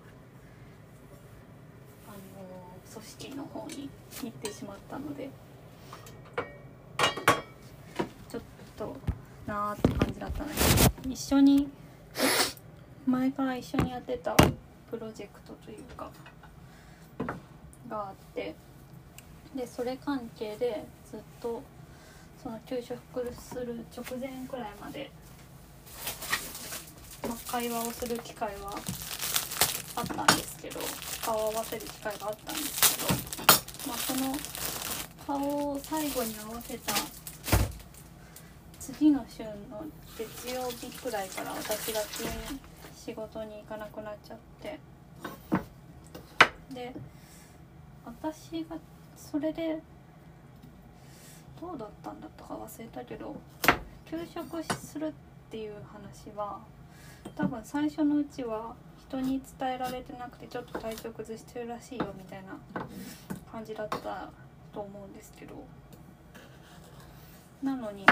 [2.13, 2.19] の
[2.91, 3.89] 組織の方に
[4.23, 5.29] 行ってしまったので
[8.29, 8.41] ちょっ
[8.77, 8.95] と
[9.45, 11.69] なーって感じだったんだけど一緒に
[13.05, 14.35] 前から一緒にやってた
[14.89, 16.09] プロジェクトというか
[17.89, 18.55] があって
[19.55, 21.61] でそれ関係でずっと
[22.41, 22.99] その休職
[23.39, 25.11] する直前くらいまで、
[27.27, 28.75] まあ、会話をする機会は
[29.95, 30.79] あったんですけど
[31.23, 34.35] 顔を合わせる機会があったんですけど、まあ、その
[35.25, 36.93] 顔を最後に合わせた
[38.79, 39.85] 次の週の
[40.17, 42.59] 月曜日くらいから私が急に
[42.93, 44.79] 仕事に行かなくなっちゃって。
[46.73, 46.93] で
[48.05, 48.75] 私が
[49.15, 49.79] それで
[51.61, 53.35] どうだったんだったか忘れたけど
[54.09, 55.11] 休職するっ
[55.49, 56.59] ていう話は
[57.35, 58.75] 多分最初のうちは
[59.13, 62.83] 人に伝えられてなくてちょっと体調崩してるらしいよみたいな
[63.51, 63.99] 感じだった
[64.73, 65.53] と思うんですけど。
[67.61, 68.05] なのに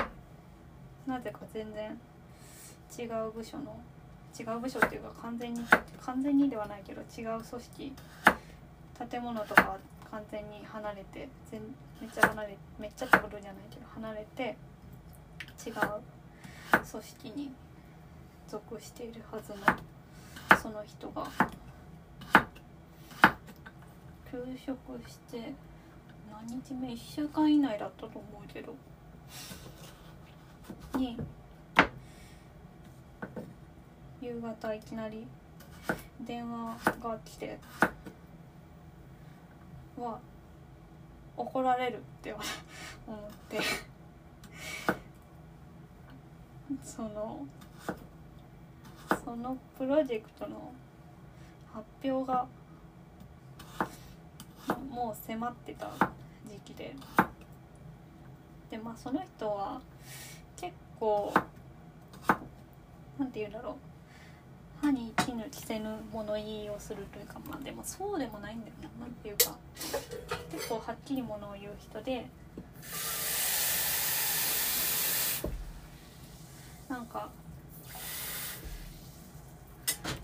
[1.06, 2.00] なぜか全然
[2.98, 3.78] 違う部署の
[4.40, 5.62] 違う部署っていうか完全に
[6.00, 7.94] 完全にではないけど違う組織
[9.10, 9.78] 建物とかは
[10.10, 11.60] 完全に離れて全
[12.00, 14.56] めっちゃ離れめっちゃってことじゃないけど離れて
[15.68, 15.74] 違う
[16.90, 17.52] 組織に
[18.48, 19.58] 属しているはずの
[20.62, 21.28] その人が。
[24.32, 25.54] 休職して
[26.32, 28.76] 何日目？1週間以内だったと思うけど。
[30.98, 31.18] に
[34.22, 35.26] 夕方いきなり
[36.22, 37.58] 電話が来て
[39.98, 40.20] は
[41.36, 42.44] 怒られるって思っ
[43.50, 43.60] て。
[46.84, 47.46] その
[49.32, 50.74] そのプロジェクトの
[51.74, 52.46] 発表が
[54.90, 55.90] もう迫ってた
[56.46, 56.94] 時期で。
[58.70, 59.80] でまあその人は
[60.58, 61.34] 結構
[63.18, 63.78] なんて言うんだろ
[64.82, 64.86] う。
[64.86, 68.90] 歯に衣着せぬ物言いをするというかまあでもそうでもないんだよな。
[69.00, 69.56] 何ていうか。
[70.52, 72.26] 結構はっきりものを言う人で。
[76.90, 77.30] なんか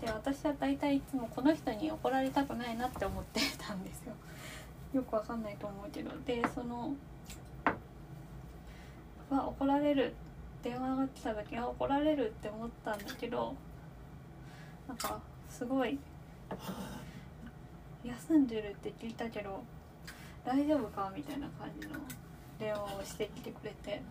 [0.00, 4.14] で私は大体いつもこの人に怒られたくないなって思ってたんですよ。
[4.94, 6.10] よくわかんないと思うけど。
[6.24, 6.94] でその
[9.30, 10.14] は怒られる。
[10.60, 13.54] 電話が来た時は怒られるって思ったんだけど
[14.88, 15.96] なんかすごい
[18.04, 19.62] 休んでるって聞いたけど
[20.44, 21.94] 大丈夫かみたいな感じの
[22.58, 24.02] 電話をしてきてくれて。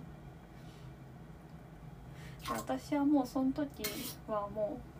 [2.50, 3.84] 私はもうその時
[4.28, 4.97] はもう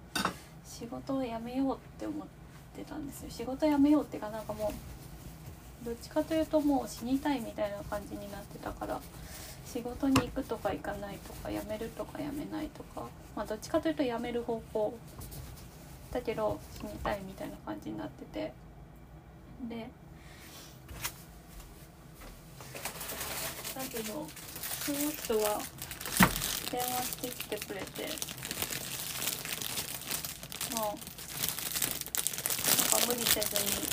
[0.68, 2.28] 仕事を辞めようって思っ
[2.76, 3.30] てたんですよ。
[3.30, 4.72] 仕事辞めようっていうかなんかも
[5.84, 9.00] うどっちかというともう死にたいみたいな感じになってたから
[9.66, 14.98] 仕事に行くとか行かないとか辞めるとか辞めないとかまあどっちかというと辞める方向
[16.12, 18.54] だけど死にたいみたいな感じになってて。
[19.70, 19.90] で
[23.74, 24.28] だけど
[24.82, 25.62] その人は
[26.72, 28.10] 電話してきてくれて
[30.78, 30.96] まあなん
[33.02, 33.88] か無理せずに。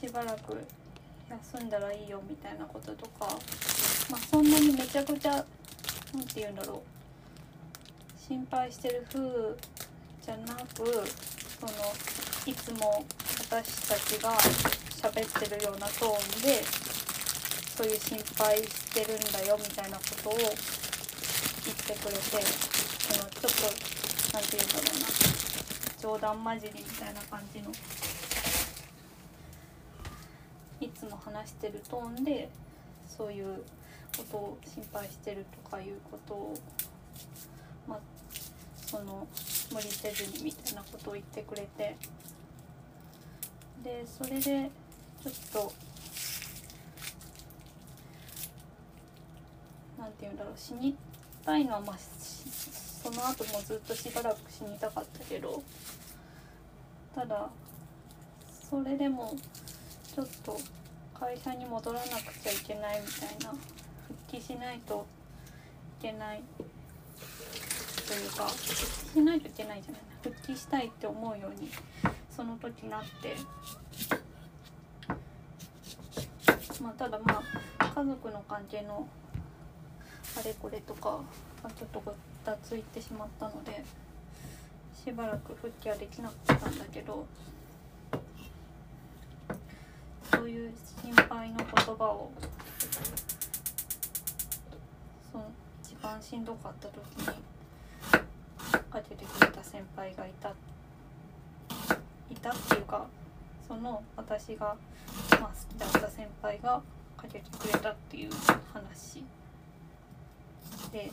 [0.00, 0.58] しばらく
[1.54, 3.38] 休んだらいいよみたいなこととか
[4.10, 5.44] まあそんなにめちゃくちゃなん
[6.26, 6.80] て言うんだろう。
[8.18, 9.20] 心配してる風
[10.22, 11.72] じゃなくその
[12.46, 13.04] いつも
[13.38, 14.32] 私たちが
[15.10, 16.62] 喋ってるようなトーンで
[17.76, 20.34] そういう心配してるんだよみたいなことを
[21.64, 23.92] 言ってくれてそのちょっと
[24.32, 25.22] 何て言うんだろうな
[26.00, 27.70] 冗談交じりみたいな感じの
[30.80, 32.48] いつも話してるトーンで
[33.06, 33.62] そういう
[34.16, 36.54] ことを心配してるとかいうことを
[37.86, 37.98] まあ
[38.86, 39.26] その
[39.72, 41.96] 無理せずにみたいなことを言ってくれて
[43.84, 44.70] でそれで
[45.22, 45.72] ちょっと
[49.98, 50.96] 何て言うんだろう死に
[51.44, 55.62] たいのはまあその後もずっとしばらく死にたかったけど
[57.14, 57.48] ただ
[58.70, 59.34] それでも
[60.14, 60.58] ちょっと
[61.18, 63.54] 会社に戻らなくちゃいけないみたいな
[64.28, 65.06] 復帰しないと
[66.00, 66.42] いけない
[68.06, 71.70] というか復帰しないといけないじゃない復帰したいって思うように
[72.34, 73.36] その時なって。
[76.82, 77.40] まあただま
[77.78, 79.06] あ家族の関係の
[80.38, 81.20] あれこれとか
[81.62, 82.14] がちょっとご
[82.44, 83.84] たついてしまったので
[85.04, 87.26] しばらく復帰はできなかったんだけど
[90.32, 90.72] そういう
[91.02, 92.30] 心配の言葉を
[95.30, 95.44] その
[95.82, 97.26] 一番しんどかった時に
[98.90, 100.50] かけてくれた先輩がいた
[102.30, 103.06] いたっていうか
[103.68, 104.76] その私が、
[105.32, 106.82] まあ、好きだった先輩が
[107.16, 108.30] かけてくれたっていう
[108.72, 109.24] 話。
[110.92, 111.10] で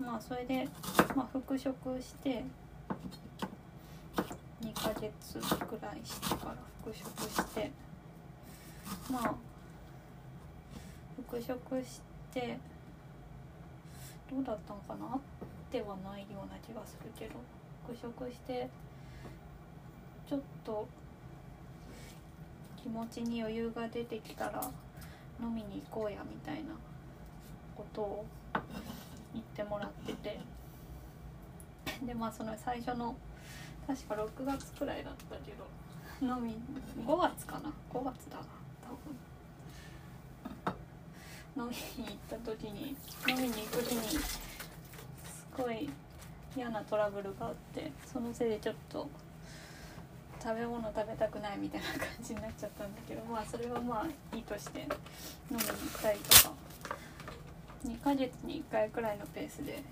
[0.00, 0.68] まあそれで、
[1.14, 2.42] まあ、復職して
[4.62, 7.70] 2ヶ月ぐらいしてから復職して
[9.10, 9.34] まあ
[11.16, 12.00] 復職し
[12.32, 12.58] て
[14.30, 15.20] どうだったのかなあっ
[15.70, 17.32] てはないような気がするけど
[17.86, 18.68] 復職して
[20.28, 20.86] ちょっと
[22.82, 24.70] 気持ちに余裕が出てきたら
[25.40, 26.70] 飲みに行こうやみたいな
[27.80, 28.26] ことを
[29.32, 30.38] 言ってもらってて。
[32.06, 33.14] でまあその最初の
[33.86, 35.66] 確か6月くらいだったけど
[36.34, 36.58] 飲み
[37.04, 38.44] 5月かな？5月だな
[38.82, 38.88] 多
[41.62, 41.64] 分。
[41.64, 42.96] 飲みに行った時に
[43.28, 44.38] 飲みに行く時にす
[45.56, 45.90] ごい
[46.56, 49.06] 嫌なトラブルがあってそのせいでちょっと
[50.42, 54.86] 食べ物食べたくないみたいな感じになっちゃったんだけどまあそれはまあいいとして飲
[55.50, 56.54] みに行ったりとか
[57.84, 59.82] 2ヶ月に1回くらいのペースで行っ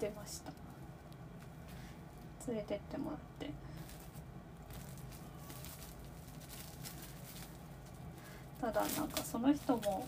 [0.00, 0.52] てました。
[2.48, 3.50] 連れてってもらって。
[8.60, 10.06] ただなんかその人も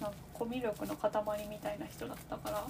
[0.00, 2.66] なんかコミュ力の塊みたいな人だったから。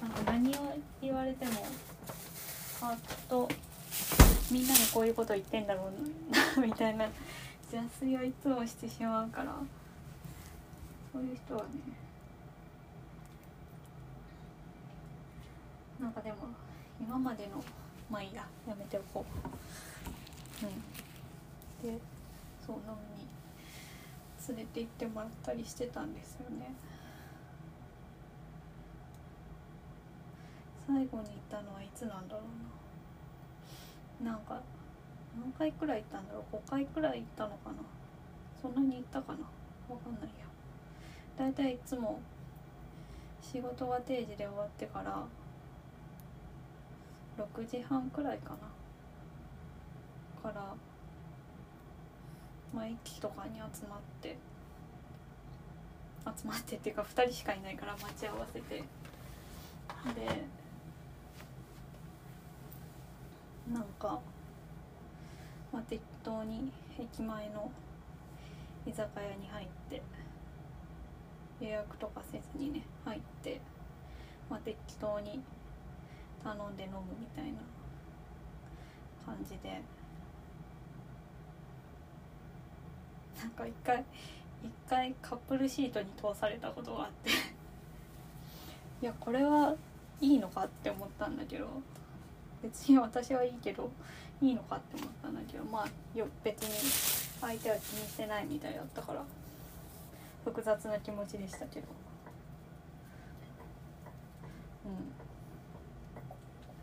[0.00, 1.52] なんか何を言われても
[2.78, 2.96] パッ
[3.28, 3.48] と
[4.50, 7.08] みんなにこういうこと言ってんだろうな みたいな
[7.72, 9.56] 邪推はいつもしてしまうから。
[11.14, 11.68] そういう人はね。
[16.00, 16.38] なんかでも
[17.00, 17.62] 今までの
[18.10, 20.66] まあいいややめておこう。
[20.66, 20.72] うん。
[21.88, 22.00] で
[22.66, 22.82] そう飲
[23.16, 23.28] みに
[24.48, 26.74] 連れて行ってもらったりしてたんですよね。
[30.88, 32.40] 最後に行ったのはいつなんだろ
[34.20, 34.32] うな。
[34.32, 34.60] なんか
[35.40, 36.56] 何回くらい行ったんだろう。
[36.56, 37.76] 5回くらい行ったのかな。
[38.60, 39.38] そんなに行ったかな。
[39.88, 40.43] わかんないや。
[41.38, 42.20] だいたいいつも
[43.40, 45.24] 仕事が定時で終わってから
[47.36, 48.56] 6時半くらいかな
[50.50, 50.74] から
[52.72, 54.36] まあ駅とかに集まって
[56.26, 58.82] 集まってっていうか2人しかいないから待ち合わせて。
[60.14, 60.44] で
[63.72, 64.20] なんか、
[65.72, 67.70] まあ、適当に駅前の
[68.86, 70.02] 居酒屋に入って
[71.60, 73.60] 予約とかせずにね入って、
[74.50, 75.40] まあ、適当に
[76.42, 77.52] 頼んで飲むみたいな
[79.24, 79.80] 感じで。
[83.40, 84.04] なんか一回
[84.62, 87.30] 一回カップルシートに通されたことがあって。
[87.30, 87.34] い
[89.02, 89.74] やこれは
[90.20, 91.68] いいのかって思ったんだけど。
[92.62, 93.90] 別に私はいいけど
[94.40, 95.64] いいのかって思ったんだけど。
[95.64, 96.70] まあよ別に
[97.40, 99.22] 相手は気にしてないみたいだったから。
[100.44, 101.86] 複雑な気持ちでしたけど。
[104.86, 104.92] うん。
[104.92, 104.96] っ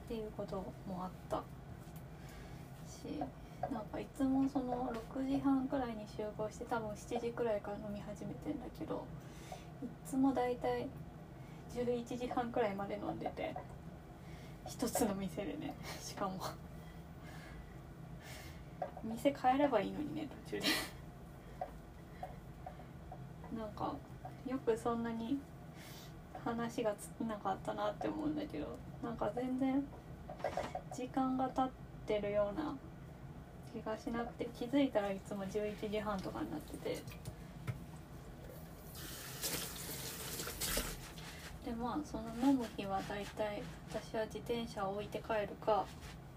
[0.08, 0.58] ていうこと
[0.88, 1.44] もあった。
[2.88, 3.20] し
[3.70, 9.06] なんかいつもその6時半くらいに集合して多分7時くらいから飲み始めてんだけど
[9.84, 10.88] いつも大体
[11.76, 13.56] 11時半くらいまで飲んでて
[14.68, 16.40] 一つの店でねしかも。
[19.04, 20.68] 店変えればいいのにね途中で。
[23.58, 23.94] なんか
[24.48, 25.38] よくそんなに
[26.44, 29.84] 話が尽きなかったなって思うんだけどなんか全然
[30.94, 31.70] 時間が経っ
[32.08, 32.76] てるような
[33.74, 37.02] 気がしなくて気づいたらいつも11時半とかになってて。
[41.66, 43.62] でまあその飲む日は大体
[43.94, 45.86] 私は自転車を置いて帰るか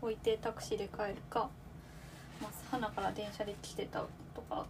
[0.03, 1.49] 置いてタクシーで帰るか、
[2.43, 4.05] まあ、花から電車で来てた
[4.35, 4.67] とか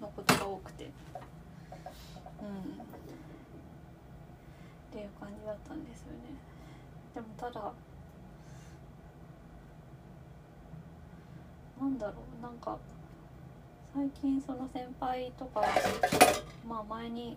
[0.00, 0.88] のことが多くて。
[2.40, 2.48] うん。
[2.48, 2.52] っ
[4.90, 6.18] ていう感じだったんですよね。
[7.14, 7.72] でもただ
[11.80, 12.76] なんだろうなんか
[13.94, 15.62] 最近その先輩とか
[16.66, 17.36] まあ前に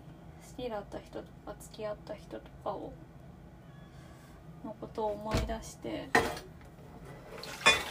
[0.56, 2.92] 好きだった人とか付き合った人とかを
[4.64, 6.08] のことを思い出して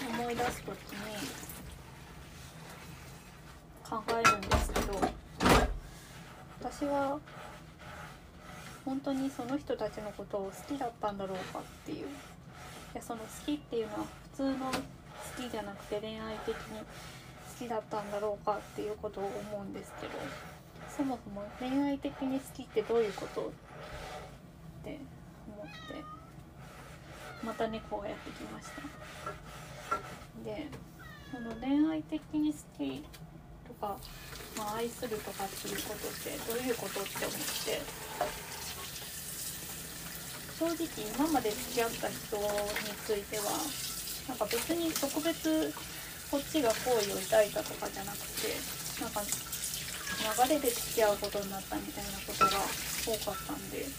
[0.10, 0.78] 思い出す時に
[3.84, 5.21] 考えるんですけど
[6.62, 7.20] 私は
[8.86, 12.08] 本当にその人たちのことを好きだったんだろうかっていう。
[12.08, 12.10] い
[12.94, 14.00] やその好きっていうのは
[14.32, 16.86] 普通の好きじゃなくて恋愛的に好
[17.58, 20.14] きだったんだろうかっていうことを思うんですけど
[20.96, 23.44] そもそも恋愛的に好きってどういうことっ
[24.84, 25.00] て
[25.48, 25.72] 思って
[27.46, 28.82] また猫がやってきました。
[30.44, 30.68] で
[31.32, 33.04] その恋愛的に好き
[33.66, 33.96] とか、
[34.62, 37.82] まあ、愛するとかっていうことってどういうことって思って。
[40.62, 40.86] 正直
[41.18, 42.46] 今まで付き合った人に
[43.02, 43.50] ついては
[44.30, 45.74] なんか別に特別
[46.30, 48.54] こっちが好意を抱いたとかじゃなくて
[49.02, 52.52] なんか流れで付き合うことになったみたいなことが
[53.10, 53.90] 多かったんで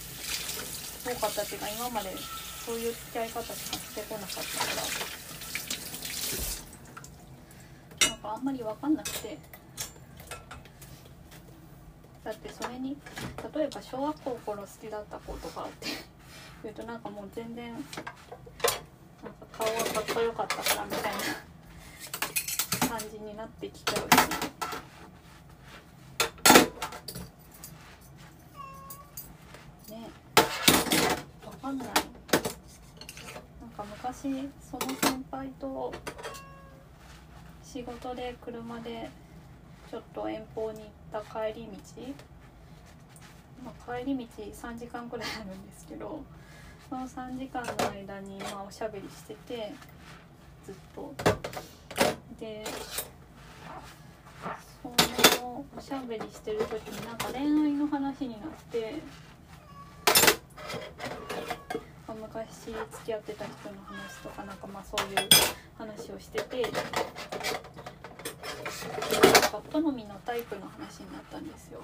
[1.03, 2.15] 多かったっていうか今まで
[2.65, 4.71] そういう付き合い方しかしてこなかったか
[8.07, 9.62] らなんかあんまり分かんなくて。
[12.25, 12.97] だってそれに
[13.55, 15.89] 例えば小学校頃好きだった子とかって
[16.63, 17.93] 言うとなんかもう全然なんか
[19.51, 21.03] 顔がかっこよかったからみたい
[22.89, 24.03] な感じになってきちゃうし。
[29.91, 30.09] ね
[31.45, 31.97] わかんないなん
[33.77, 35.93] か昔その先輩と
[37.65, 39.11] 仕事で車で
[39.93, 42.03] ちょっと遠方に行った帰り道、
[43.63, 46.25] まあ、帰り道3時間くらいあるんですけど
[46.89, 49.75] その3時間の間にまあおしゃべりしてて
[50.65, 51.13] ずっと。
[52.41, 52.65] で
[54.83, 54.89] そ
[55.45, 58.95] のおしゃべりしてる時になんか恋愛の話になって
[62.09, 65.29] 昔付き合ってた人の話とかなんかまあそういう
[65.77, 66.63] 話をしてて。
[69.53, 71.81] か好みのタイプの話になったんですよ。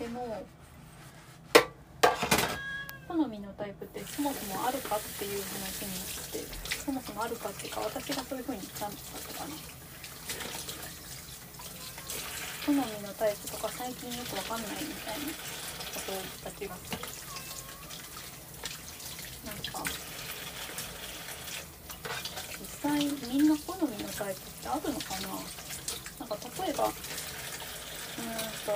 [0.00, 0.46] でも
[3.06, 6.40] 好みのタイプってそもそもあるかっていう話になって
[6.84, 9.52] そもそもあるかっていうか私がそういう風に言ったんだったかな
[12.66, 16.12] 好みのタイプとか最近よくわかんないみたいなこと
[16.44, 16.74] だ気が。
[16.76, 16.98] する
[19.46, 19.84] なんか
[22.58, 25.65] 実際みんな好みのタイプってあるのかな？
[26.18, 26.92] なんか例えばうん
[28.64, 28.72] と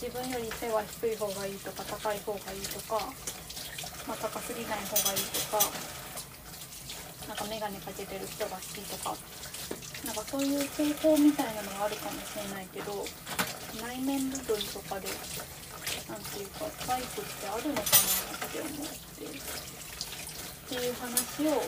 [0.00, 3.00] 自分より背は低い方がいいとか高い方がいいとか、
[4.08, 5.60] まあ、高すぎない方がいいとか
[7.28, 9.16] なんか眼鏡かけてる人が好きとか
[10.06, 13.04] なんかそういう傾向みたいなのがあるかもしれないけど
[13.82, 15.08] 内面部分とかで
[16.08, 21.62] 何ていうかタイプってあるのかなって思ってっていう話を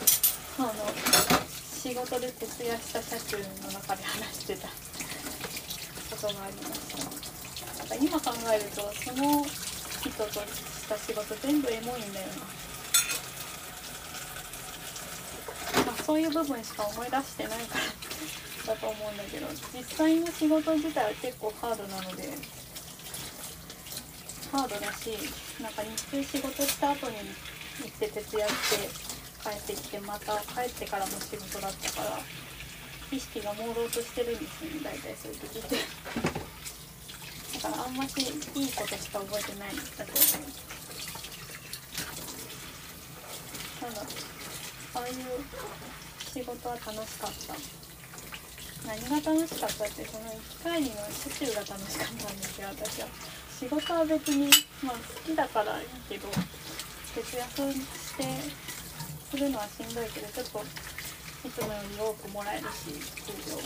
[0.58, 0.72] あの
[1.78, 4.72] 仕事で徹夜した車中の中で話してたこ
[6.20, 7.28] とがありました。
[7.88, 12.26] か今考えるとその人とした仕事全部エモいんだよ
[15.74, 22.28] な、まあ、そういう部分しか思い出してないからだと思うんだけど実際の仕事自体は結構ハードなので
[24.52, 25.16] ハードだし
[25.62, 29.07] なんか日中仕事した後に行って徹夜して
[29.42, 32.18] 帰ってきてまた帰ってからの仕事だったから
[33.10, 36.38] 意識が朦朧としてるんですよね大体そういう時って。
[37.62, 40.14] だからあんましいいことしか覚えてないんだと思う
[43.80, 44.02] ただ
[44.94, 45.14] ああいう
[46.32, 47.54] 仕事は楽しかった
[48.86, 53.08] 何が楽しかったってその行き帰りの車中が楽しかったんですよ私は
[53.58, 54.50] 仕事は別に
[54.84, 56.28] まあ好きだからいいけど
[57.14, 58.67] 節約して
[59.30, 60.60] するのはしんどいけどちょっと
[61.46, 62.88] いつもより多くもらえるし
[63.26, 63.62] 給料は。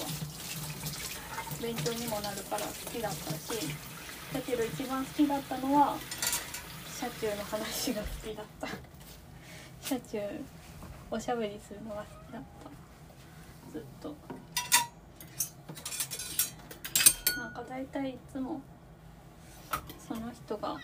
[1.63, 3.69] 勉強にもなるから好きだったし
[4.35, 5.97] だけど一番好きだったのは
[6.99, 8.67] 車中の話が好きだった。
[9.81, 10.19] 車中
[11.13, 14.17] おしゃべりするのが好きだったずっと。
[17.37, 18.61] なんか大体いつも
[20.09, 20.77] その人が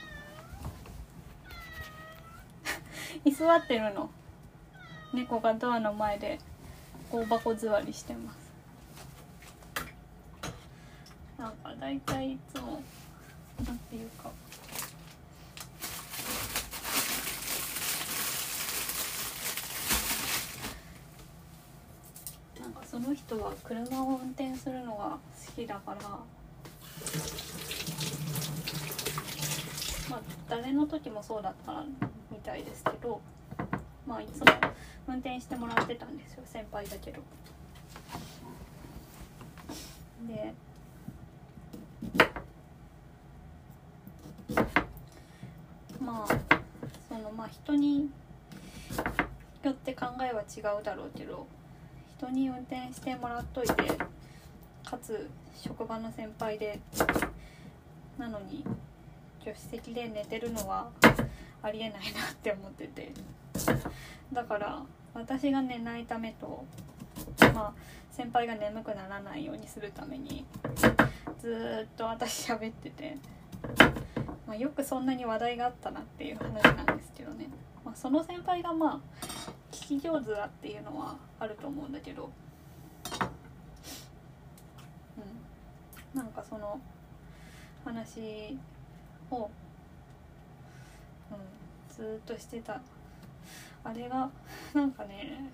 [3.24, 4.08] 居座ってるの。
[5.12, 6.38] 猫がドアの前で
[7.10, 8.48] 大箱座りしてます。
[11.38, 12.82] なんか大体いつも
[13.64, 14.30] なんていうか。
[22.60, 25.18] なんかその人は車を運転するのが好
[25.56, 26.00] きだから
[30.10, 31.84] まあ誰の時もそうだった
[32.30, 33.20] みたいですけど
[34.06, 34.46] まあいつも
[35.08, 37.22] 運転してもらってたんですよ先輩だけど。
[40.26, 40.52] で
[45.98, 46.26] まあ
[47.08, 48.10] そのまあ人に
[49.62, 51.46] よって考えは違うだろうけど
[52.18, 53.74] 人に運転してもらっといて
[54.84, 56.80] かつ職場の先輩で
[58.18, 58.64] なのに
[59.40, 60.88] 助手席で寝てるのは
[61.62, 63.12] ありえないなって思ってて
[64.32, 64.82] だから
[65.18, 66.64] 私が寝ないためと
[67.54, 67.74] まあ
[68.10, 70.44] 先輩が眠くならないようにするために
[71.40, 73.16] ずっと私喋ってて。
[74.48, 77.50] まあ、よくそんなに話題があったなっていう話なんですけどね、
[77.84, 79.00] まあ、その先輩がまあ
[79.70, 82.30] 聞き上手だっていうのはあると思うんだけど、
[86.14, 86.80] うん、なんかその
[87.84, 88.58] 話
[89.30, 92.80] を、うん、ずっとしてた
[93.88, 94.28] あれが
[94.74, 95.50] なんかね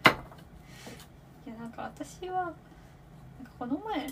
[1.47, 2.55] いやなんか私はなんか
[3.61, 4.09] この前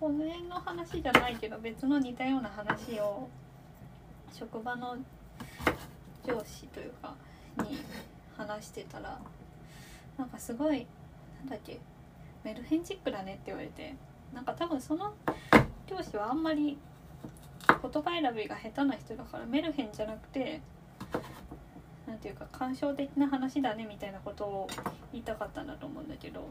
[0.00, 3.28] この辺の話じゃないけど別の似たような話を
[4.32, 4.96] 職場の
[6.24, 7.14] 上司というか
[7.58, 7.78] に
[8.34, 9.20] 話してたら
[10.16, 10.86] なんかすごい
[11.40, 11.78] なんだっけ
[12.44, 13.94] メルヘンチックだねって言われて
[14.32, 15.12] なんか多分その
[15.86, 16.78] 上司はあんまり
[17.68, 20.62] 言葉選びが下手な人だからメルヘンじゃなくて
[22.06, 24.68] 何ていうか感傷的な話だねみたいなことを
[25.12, 26.48] 言いたかったんだと思うんだけど。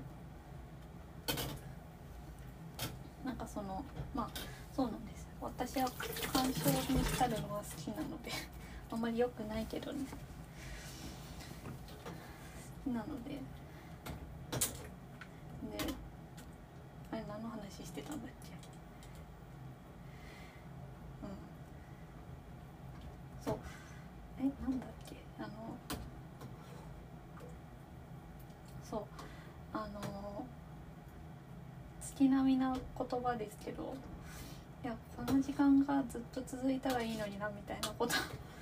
[3.24, 4.30] なんかそのまあ
[4.76, 5.28] そうなんです。
[5.42, 5.90] 私は
[6.34, 8.32] 鑑賞に浸るのが好きなので
[8.92, 10.06] あんまり良くないけどね。
[12.86, 13.64] 好きなので。
[15.72, 15.94] で
[17.12, 18.52] あれ何の話してたんだっけ
[21.24, 21.30] うん
[23.46, 23.60] そう
[24.40, 25.50] えなんだっけあの
[28.84, 29.02] そう
[29.74, 30.46] あの
[32.24, 33.94] 月並みな言葉ですけど
[34.84, 38.14] いやこの時間がずっと続いたらいいのになみたいなこと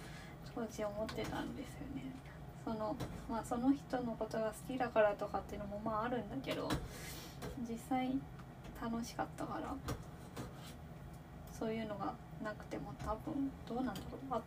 [0.56, 2.12] 当時思ってたんですよね。
[2.66, 2.96] その
[3.30, 6.70] まあその人のことが好きだからとかっていうのもまああるんだけど
[7.68, 8.12] 実際
[8.82, 9.76] 楽しかったから
[11.52, 12.14] そういうのが
[12.44, 14.02] なくても多分どうなんだ
[14.32, 14.42] ろう。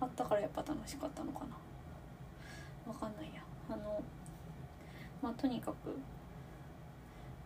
[0.00, 2.90] あったからやっぱ楽しかったのかな。
[2.90, 3.42] わかんないや。
[3.68, 4.02] あの
[5.22, 5.98] まあとにかく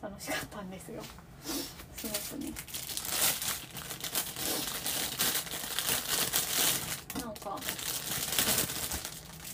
[0.05, 1.03] 楽しかったんですよ
[1.97, 2.53] すごくね
[7.25, 7.57] なんか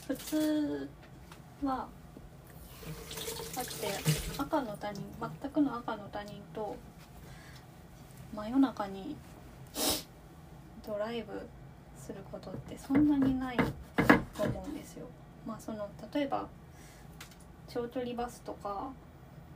[0.09, 0.89] 普通
[1.63, 1.87] は
[3.55, 3.71] だって
[4.39, 5.03] 赤の他人
[5.41, 6.75] 全くの赤の他人と
[8.35, 9.15] 真夜中に
[10.85, 11.47] ドライブ
[11.97, 15.07] することってそんなにないと思うんですよ。
[15.47, 16.49] まあその例えば
[17.69, 18.91] 長距離バスとか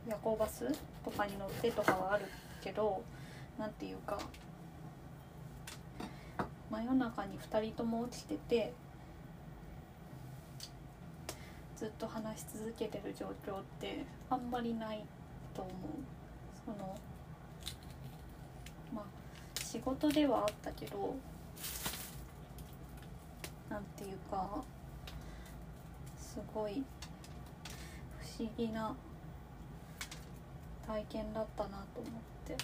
[0.06, 0.70] 夜行バス
[1.04, 2.24] とかに乗ってとかはある
[2.62, 3.02] けど
[3.58, 4.18] 何て言うか
[6.70, 8.72] 真夜中に2人とも起きてて
[11.76, 15.04] ずっと話し続けてる状況ってあんまりない
[15.54, 15.74] と思う。
[16.64, 16.96] その
[18.94, 21.14] まあ仕事ではあったけど
[23.68, 24.62] なんていうか
[26.16, 26.82] すごい
[28.18, 28.94] 不思議な
[30.86, 32.12] 体験だったなと思っ
[32.46, 32.56] て。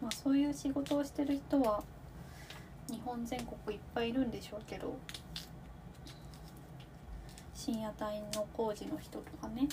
[0.00, 1.82] まあそういう仕事をしてる人は
[2.88, 4.96] 日本全国いっぱいいるんでしょうけど
[7.54, 9.68] 深夜帯の工事の人とかね。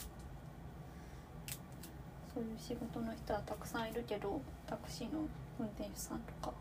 [2.34, 5.20] そういう仕事の人はたくさんいるけどタクシーの
[5.58, 6.48] 運転手さんとか。
[6.48, 6.54] だ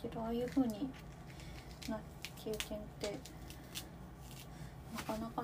[0.00, 0.88] けどああいう風に
[1.88, 2.00] な
[2.42, 3.18] 経験って
[4.94, 5.42] なかなか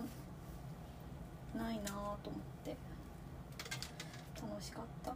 [1.56, 1.86] ないなぁ
[2.22, 2.76] と思って
[4.40, 5.10] 楽しかった。
[5.10, 5.14] う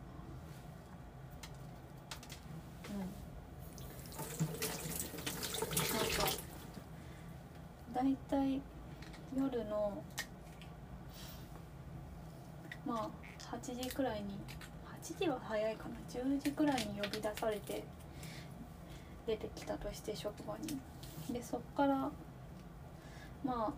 [2.96, 2.98] ん。
[5.70, 6.26] なんか
[7.94, 8.60] だいたい
[9.36, 10.02] 夜の
[12.84, 13.08] ま
[13.50, 14.36] あ8時くらいに
[15.02, 17.84] 8時は早いかな10時くらいに呼び出されて
[19.26, 20.80] 出てきたとして職場に。
[21.32, 22.10] でそっから
[23.42, 23.72] まあ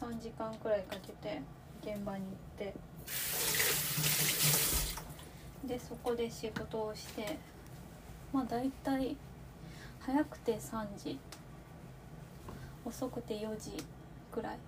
[0.00, 1.40] 3時間くらいかけて
[1.82, 2.74] 現場に行って。
[5.64, 7.38] でそこで仕事をして。
[8.32, 9.16] まあ大体
[10.00, 11.18] 早くて3時。
[12.84, 13.82] 遅くて4時
[14.30, 14.58] くらい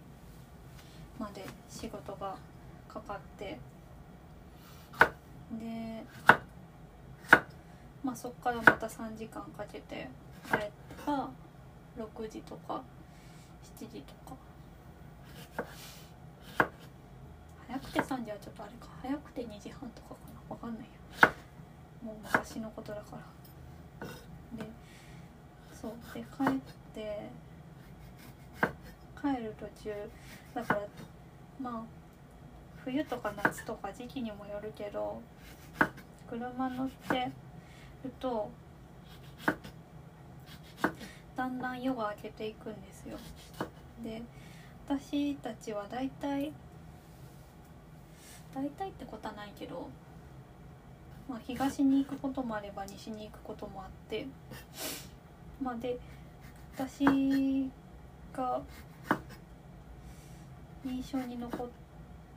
[1.18, 2.36] まで仕事が
[2.88, 3.58] かかって。
[5.52, 6.04] で
[8.02, 10.08] まあそっからまた3時間かけて
[10.50, 10.70] 帰っ
[11.04, 11.28] たら
[11.98, 12.82] 6時とか
[13.78, 14.36] 7時とか
[17.66, 18.88] 早くて3時はちょっとあれか。
[19.02, 20.56] 早くて2時半とかかな。
[20.56, 21.32] 分かんないよ。
[22.02, 23.16] もう昔のことだか
[24.00, 24.06] ら。
[24.56, 24.64] で
[25.72, 25.92] そう。
[26.14, 26.26] で帰
[26.56, 26.60] っ
[26.94, 27.30] て
[29.20, 30.10] 帰る途中
[30.54, 30.80] だから
[31.60, 31.82] まあ
[32.84, 35.20] 冬とか夏とか時期にもよるけど
[36.28, 37.30] 車乗って
[38.04, 38.50] ると
[41.36, 43.18] だんだん夜が明けていくんですよ。
[44.02, 44.22] で
[44.88, 46.50] 私たちは大体
[48.54, 49.86] 大体ってことはないけど、
[51.28, 54.26] まあ、東に行くこともあれば西に行くこともあって
[55.62, 55.98] まあで
[56.74, 57.04] 私
[58.32, 58.62] が
[60.86, 61.66] 印象に残っ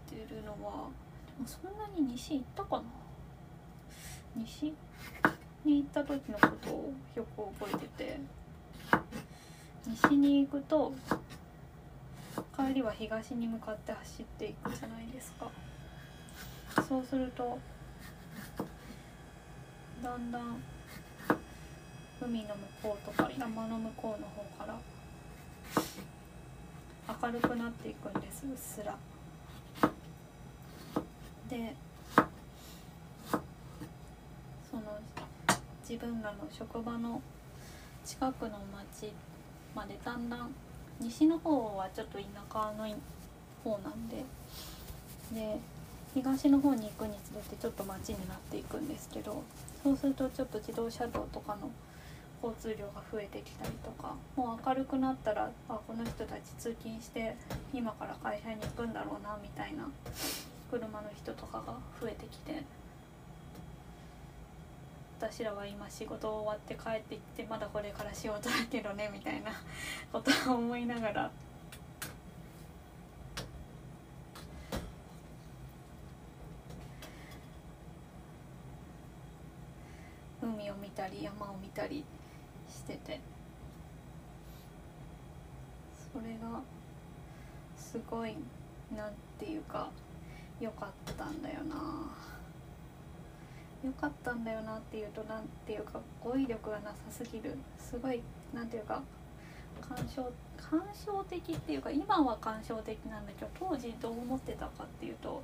[0.10, 0.90] てるのは
[1.46, 2.84] そんなに西行ったかな？
[4.36, 4.74] 西
[5.64, 8.20] に行った時のことをよく覚えてて
[9.88, 10.94] 西に行くと
[12.56, 15.50] 帰りは東に向かって走っていくじゃないですか
[16.88, 17.60] そうすると
[20.04, 20.62] だんだん
[22.22, 22.54] 海の向
[22.84, 24.78] こうとか山の向こうの方から
[27.24, 28.96] 明るくなっていくんですうっすら。
[31.50, 31.76] で
[34.70, 34.84] その
[35.82, 37.22] 自分らの職場の
[38.06, 39.12] 近くの町
[39.76, 40.56] までだんだん
[41.02, 42.88] 西の方はちょっと田舎の
[43.64, 44.24] 方なんで
[45.34, 45.60] で
[46.14, 49.44] 東の方に行くにつれてちょっと町になっていくんですけど
[49.84, 51.70] そうするとちょっと自動車道とかの
[52.44, 57.36] 交通量が増えてきたりとかもう明るくなったらあこの人たち通勤して
[57.74, 59.88] 今から会社に行くんだろうなみたいな
[60.70, 62.64] 車の人とかが増えてきて
[65.22, 69.52] 私らは今仕事終わって帰ってきてまだこれから仕事だけどねみたいな
[70.12, 71.32] ことを思いながら。
[80.42, 82.04] 海を見たり山を見たり
[82.68, 83.20] してて。
[86.12, 86.60] それが
[87.78, 88.36] すごい
[88.96, 89.88] なんていうか
[90.60, 91.76] 良かったんだよな。
[93.84, 97.58] 良かったんだよなっていうとなんていうか語彙力がなさすぎる。
[97.80, 98.22] すごい
[98.54, 99.02] なんていうか
[99.82, 100.22] 感傷
[100.58, 105.42] 感傷的っていうか今は感傷的なんだけど当時どう思ってたかっていうと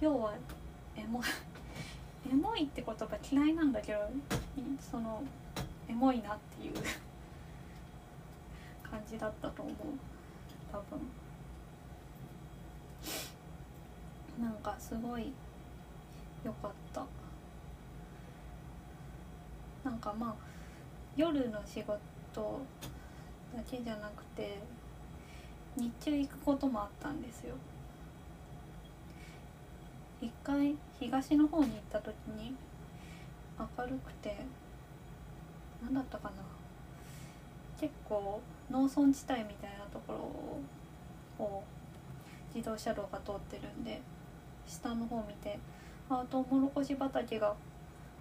[0.00, 0.34] 要は
[0.96, 1.20] エモ
[2.30, 4.08] エモいって言葉嫌いなんだけど
[4.80, 5.22] その
[5.88, 6.74] エモいなっていう
[8.88, 9.74] 感じだったと思う。
[10.72, 11.00] 多分。
[14.40, 15.32] なんかすごい
[16.46, 17.04] 良かった。
[19.84, 20.34] なんかまあ
[21.16, 21.98] 夜の仕事
[23.54, 24.58] だけじゃなくて
[25.76, 27.54] 日中行くこともあったんですよ。
[30.20, 32.54] 一回東の方に行った時に
[33.58, 34.36] 明るくて
[35.82, 36.42] 何だったかな。
[37.78, 38.40] 結構
[38.70, 40.60] 農村地帯みたいなとこ
[41.38, 41.64] ろを
[42.54, 44.00] 自動車道が通ってるんで
[44.66, 45.58] 下の方見て
[46.08, 47.54] あトウモロコシ畑が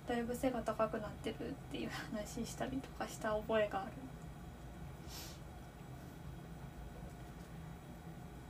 [0.07, 3.91] だいぶ背が高くなってるっていう話したりとかした覚えがある。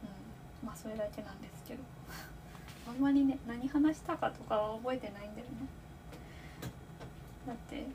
[0.04, 1.84] うん、まあそれだけなんですけど。
[2.88, 5.68] あんまりね何話したかとかは覚えてないんだよね。
[7.48, 7.86] だって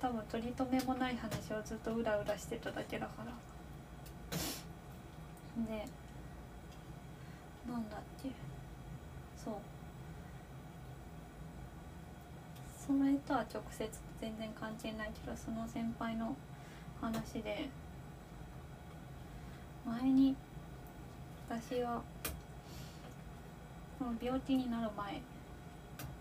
[0.00, 3.32] 多分取り留めもない話をずっとうらうらしてただけだから。
[5.66, 5.84] で
[7.68, 8.30] なんだっけ。
[9.36, 9.54] そう。
[12.98, 13.88] それとは直接
[14.20, 16.34] 全然関係ないけどその先輩の
[17.00, 17.68] 話で。
[19.86, 20.36] 前に
[21.48, 22.02] 私は
[23.98, 25.20] その病気になる前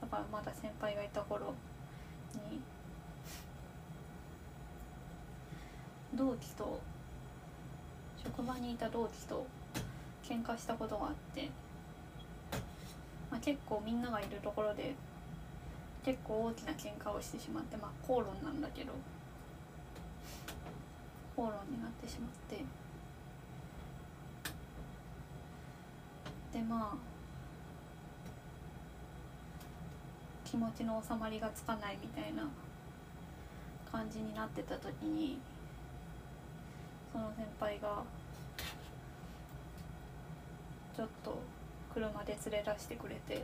[0.01, 1.53] だからまだ先輩がいた頃
[2.49, 2.61] に
[6.13, 6.79] 同期と
[8.23, 9.45] 職場にいた同期と
[10.23, 11.49] 喧嘩したことがあって、
[13.29, 14.95] まあ、結構みんながいるところで
[16.03, 18.93] 結構大きな喧嘩をしてしまってまあ口論なんだけど
[21.35, 22.63] 口論になってしまって。
[26.51, 26.97] でまあ
[30.43, 32.49] 気持ちの収まりがつかないみたいな
[33.91, 35.39] 感じになってた時に
[37.11, 38.03] その先輩が
[40.95, 41.39] ちょっと
[41.93, 43.43] 車で連れ出してくれて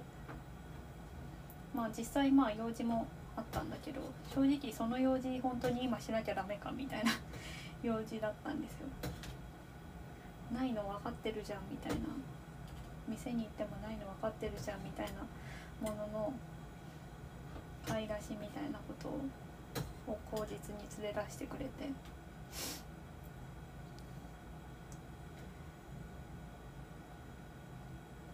[1.75, 3.99] まあ実際まあ用事もあったんだけど
[4.33, 7.11] 正直その用事本当に今しなきゃダメかみたいな
[7.83, 8.87] 用事だったんですよ。
[10.53, 12.07] ないの分かってるじゃんみたいな。
[13.07, 15.21] 店に行ってもないの分かってるじゃんみたいな
[15.87, 16.33] ものの
[17.87, 19.09] 買い出しみたいなこと
[20.11, 21.69] を口実に連れ出してくれて。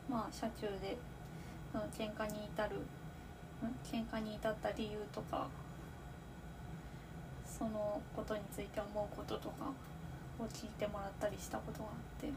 [0.08, 0.98] まあ車中で
[1.72, 2.76] その喧嘩に至る
[3.84, 5.48] 喧嘩に至った理由とか
[7.46, 9.66] そのことについて思うこととか
[10.40, 12.28] を聞いてもらったりしたことがあって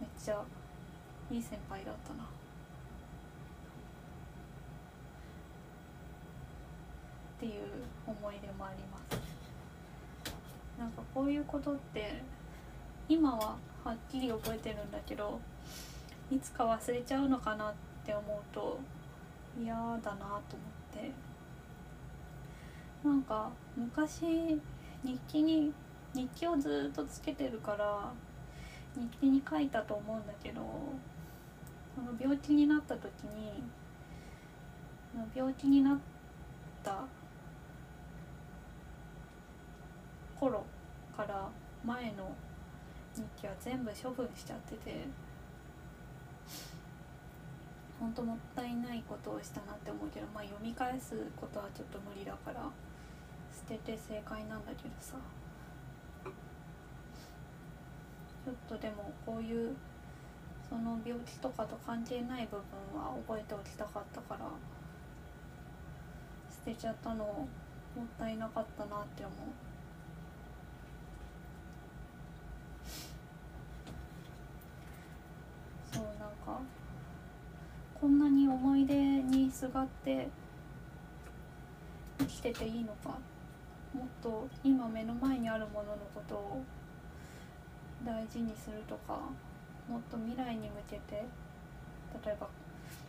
[0.00, 0.42] めっちゃ
[1.30, 2.24] いい先輩だったな。
[2.24, 2.26] っ
[7.40, 7.52] ていう
[8.06, 9.18] 思い出もあります
[10.78, 12.22] なんかこういうことって
[13.08, 15.40] 今ははっきり覚えてるんだけど
[16.30, 17.74] いつか忘れちゃうのかなっ
[18.04, 18.78] て思うと
[19.60, 20.40] 嫌だなと思っ
[20.92, 21.30] て。
[23.02, 24.60] なんか昔
[25.02, 25.72] 日記に
[26.14, 28.12] 日記をずっとつけてるから
[28.94, 30.60] 日記に書いたと思うんだけど
[31.94, 33.62] その病気になった時に
[35.34, 35.98] 病気になっ
[36.82, 37.04] た
[40.38, 40.64] 頃
[41.16, 41.48] から
[41.84, 42.34] 前の
[43.14, 45.06] 日記は全部処分しちゃってて
[48.00, 52.64] 本当もったいないことをしたなって思うけどまあ読み返すことはちょっと無理だから
[53.52, 55.16] 捨てて正解なんだけどさ。
[58.42, 59.76] ちょっとでもこういう
[60.68, 62.56] その病気とかと関係ない部
[62.92, 64.46] 分は覚えておきたかったから
[66.48, 67.48] 捨てちゃったのも
[68.02, 69.36] ったいなかったなって思う
[75.92, 76.60] そうなんか
[78.00, 80.26] こんなに思い出にすがって
[82.18, 83.10] 生きてていいのか
[83.92, 86.62] もっと今目の前にあるもののことを
[88.02, 89.20] 大事にするとか
[89.86, 91.26] もっと未来に向けて
[92.24, 92.48] 例えば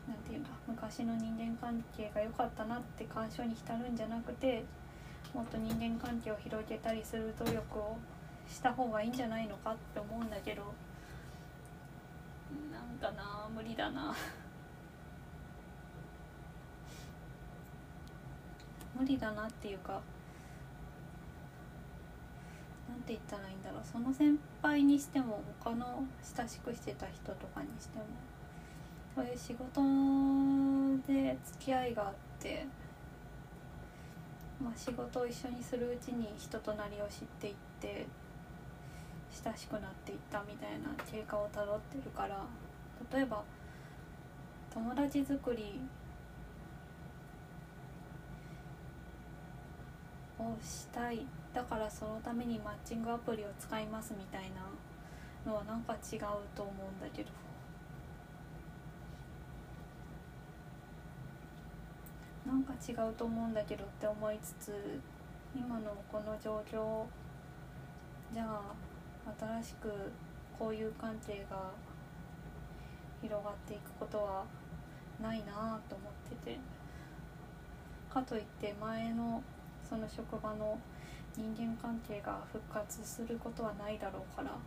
[0.10, 4.66] 何て言うんだ昔の人間関係が良かったなって感傷に浸るんじゃなくて
[5.34, 7.98] もっと人間関係を広げたりする努力を
[8.50, 10.74] した方がいいんじゃないのかって思うんだけど
[12.74, 14.14] なんかな無理だな。
[19.02, 19.94] 無理だなっていうか
[22.88, 23.82] なんて言ったらいいんだろう。
[23.84, 26.03] その先輩にしても他の
[26.38, 28.06] 親しくしてた人とかにしても
[29.15, 29.82] そういう仕事
[31.11, 32.65] で付き合いがあって
[34.64, 38.06] まあ、仕事を一緒にするうちに人となりを知っていって
[39.44, 42.45] 親しくなっていったみたいな経過をたどってるから
[43.11, 43.44] 例えば
[44.72, 45.80] 友達作り
[50.42, 54.52] をしたいだからそのためにマッチングアプリを使いますみたい
[55.46, 56.20] なのはなんか違う
[56.56, 57.30] と思うんだけど。
[62.46, 65.00] なんか違うと思うんだけどって思いつつ
[65.56, 67.06] 今のこの状況
[68.34, 68.74] じゃあ
[69.40, 69.90] 新しく
[70.60, 71.72] 交友関係が
[73.22, 74.44] 広がっていくことは
[75.22, 76.60] ないなと思ってて
[78.10, 79.42] かといって前の
[79.92, 80.80] その職場の
[81.36, 84.58] 人間関係が復活することはないだろうからな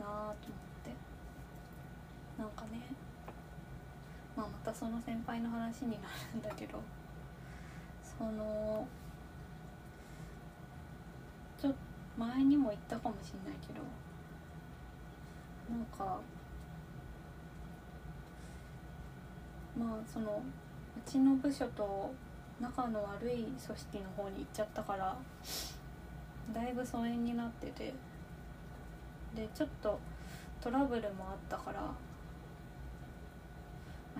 [0.00, 0.44] あと思って。
[2.36, 2.82] なんかね
[4.36, 6.82] まあ、またその先輩の話になるんだけど
[8.02, 8.86] その
[11.58, 11.78] ちょっと
[12.18, 13.80] 前にも言ったかもしれないけど
[15.70, 16.20] なんか
[19.78, 20.42] まあその
[20.96, 22.12] うちの部署と
[22.64, 25.14] 仲の悪い組織の方に行っちゃったから
[26.54, 27.92] だいぶ疎遠になってて
[29.36, 30.00] でちょっと
[30.62, 31.92] トラブルもあったから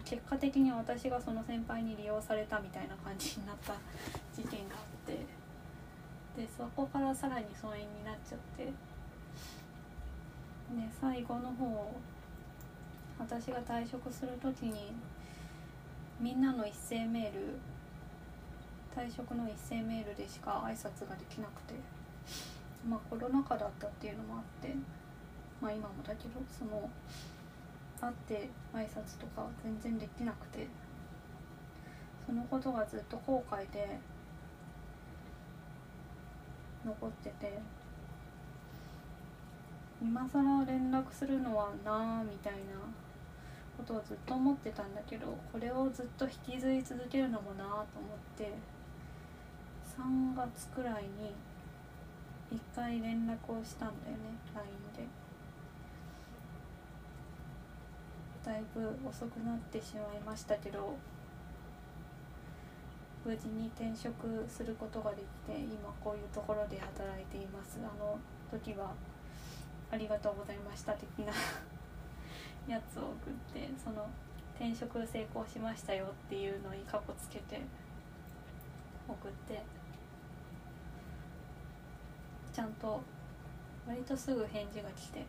[0.05, 3.73] 結果的に私がその先輩に利用されたみたいな感じになった
[4.37, 5.13] 事件があって
[6.37, 8.73] でそこからさらに疎遠になっちゃってで
[11.01, 11.95] 最後の方
[13.19, 14.93] 私が退職する時に
[16.21, 17.59] みんなの一斉メール
[18.97, 21.75] 退職の一斉メールでしか挨拶ができなくて
[22.89, 24.75] まあコロナ禍だったっていうのもあって
[25.61, 26.89] まあ今もだけどその
[28.01, 30.69] 会って挨拶とか全然できなくて
[32.25, 33.99] そのことがずっと後悔で
[36.85, 37.59] 残ってて
[40.03, 42.59] 今更連絡するのはなあみたいな
[43.77, 48.53] ことをずっと思ってたんだけどこれをずっと引きずり続けるのもなあと思って
[49.99, 51.35] 3月くらいに
[52.53, 55.25] 1回連絡をしたんだよね LINE で。
[58.45, 60.95] だいぶ遅くなってしまいましたけど
[63.25, 68.19] 無事に転職することができて今こういうところで働いていますあの
[68.51, 68.93] 時は
[69.91, 71.33] ありがとうございました的な
[72.69, 74.07] やつを送ってその
[74.57, 77.63] 転職成功しましたよっていうのにカコつけて
[79.09, 79.63] 送って
[82.55, 83.03] ちゃんと
[83.87, 85.27] 割とすぐ返事が来て。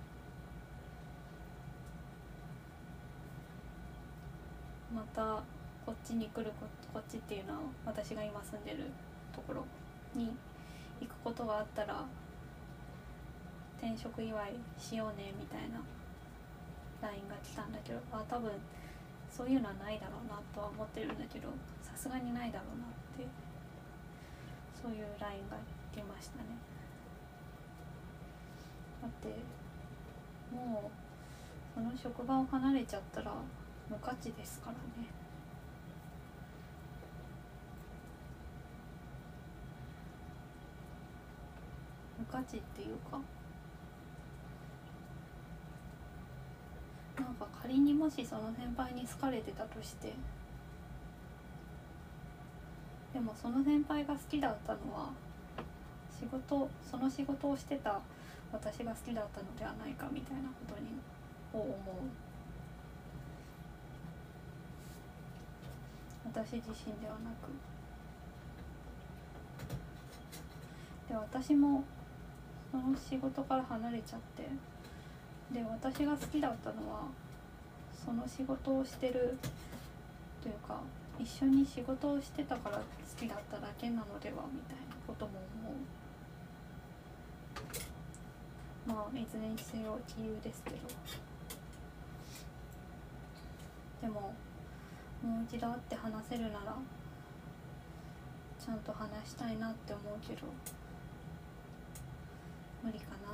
[4.94, 5.44] また
[5.86, 8.86] こっちに来るここっちっていうのは私が今住んでる
[9.36, 9.66] ところ
[10.14, 10.32] に
[11.02, 12.06] 行くことがあったら
[13.78, 15.84] 転職祝いしようねみたいな
[17.02, 18.52] LINE が来たんだけどあ多分
[19.30, 21.50] そういうのはないだろうなとは思ってるんだけど
[21.84, 22.90] さすがにないだろうなっ
[23.20, 23.28] て
[24.82, 25.58] そういう LINE が
[25.94, 26.75] 来ましたね。
[29.06, 29.28] って
[30.56, 33.32] もうその職場を離れちゃったら
[33.90, 35.08] 無価値ですからね。
[42.18, 43.20] 無価値っていうか
[47.18, 50.14] なんか仮にもしその先輩に好かれてたとして
[53.14, 55.10] でもその先輩が好きだったのは
[56.20, 58.02] 仕事その仕事をしてた
[58.52, 60.88] 私が好きだったのではないかみたいなことに
[61.54, 61.76] を思う。
[66.26, 67.50] 私自身ではなく。
[71.08, 71.84] で私も
[72.72, 74.44] その仕事から離れちゃって。
[75.54, 77.04] で私が好きだったのは
[78.06, 79.38] その仕事をしてる
[80.42, 80.82] というか
[81.20, 82.84] 一緒に仕事をしてたから好
[83.18, 85.32] きだっただけなのではみたいなことも
[85.64, 85.76] 思う。
[88.86, 90.78] まあいずれにせよ自由ですけど。
[94.02, 94.34] でも
[95.24, 96.76] もう一度会って話せるなら
[98.64, 100.42] ちゃんと話したいなって思うけど
[102.84, 103.32] 無理かな。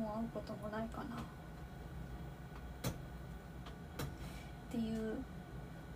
[0.00, 1.16] もう会うこともないかな。
[1.16, 1.18] っ
[4.70, 5.16] ていう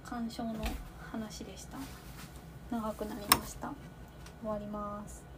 [0.04, 0.54] 鑑賞の
[1.12, 1.78] 話でした。
[2.70, 3.72] 長くなりました。
[4.40, 5.31] 終わります。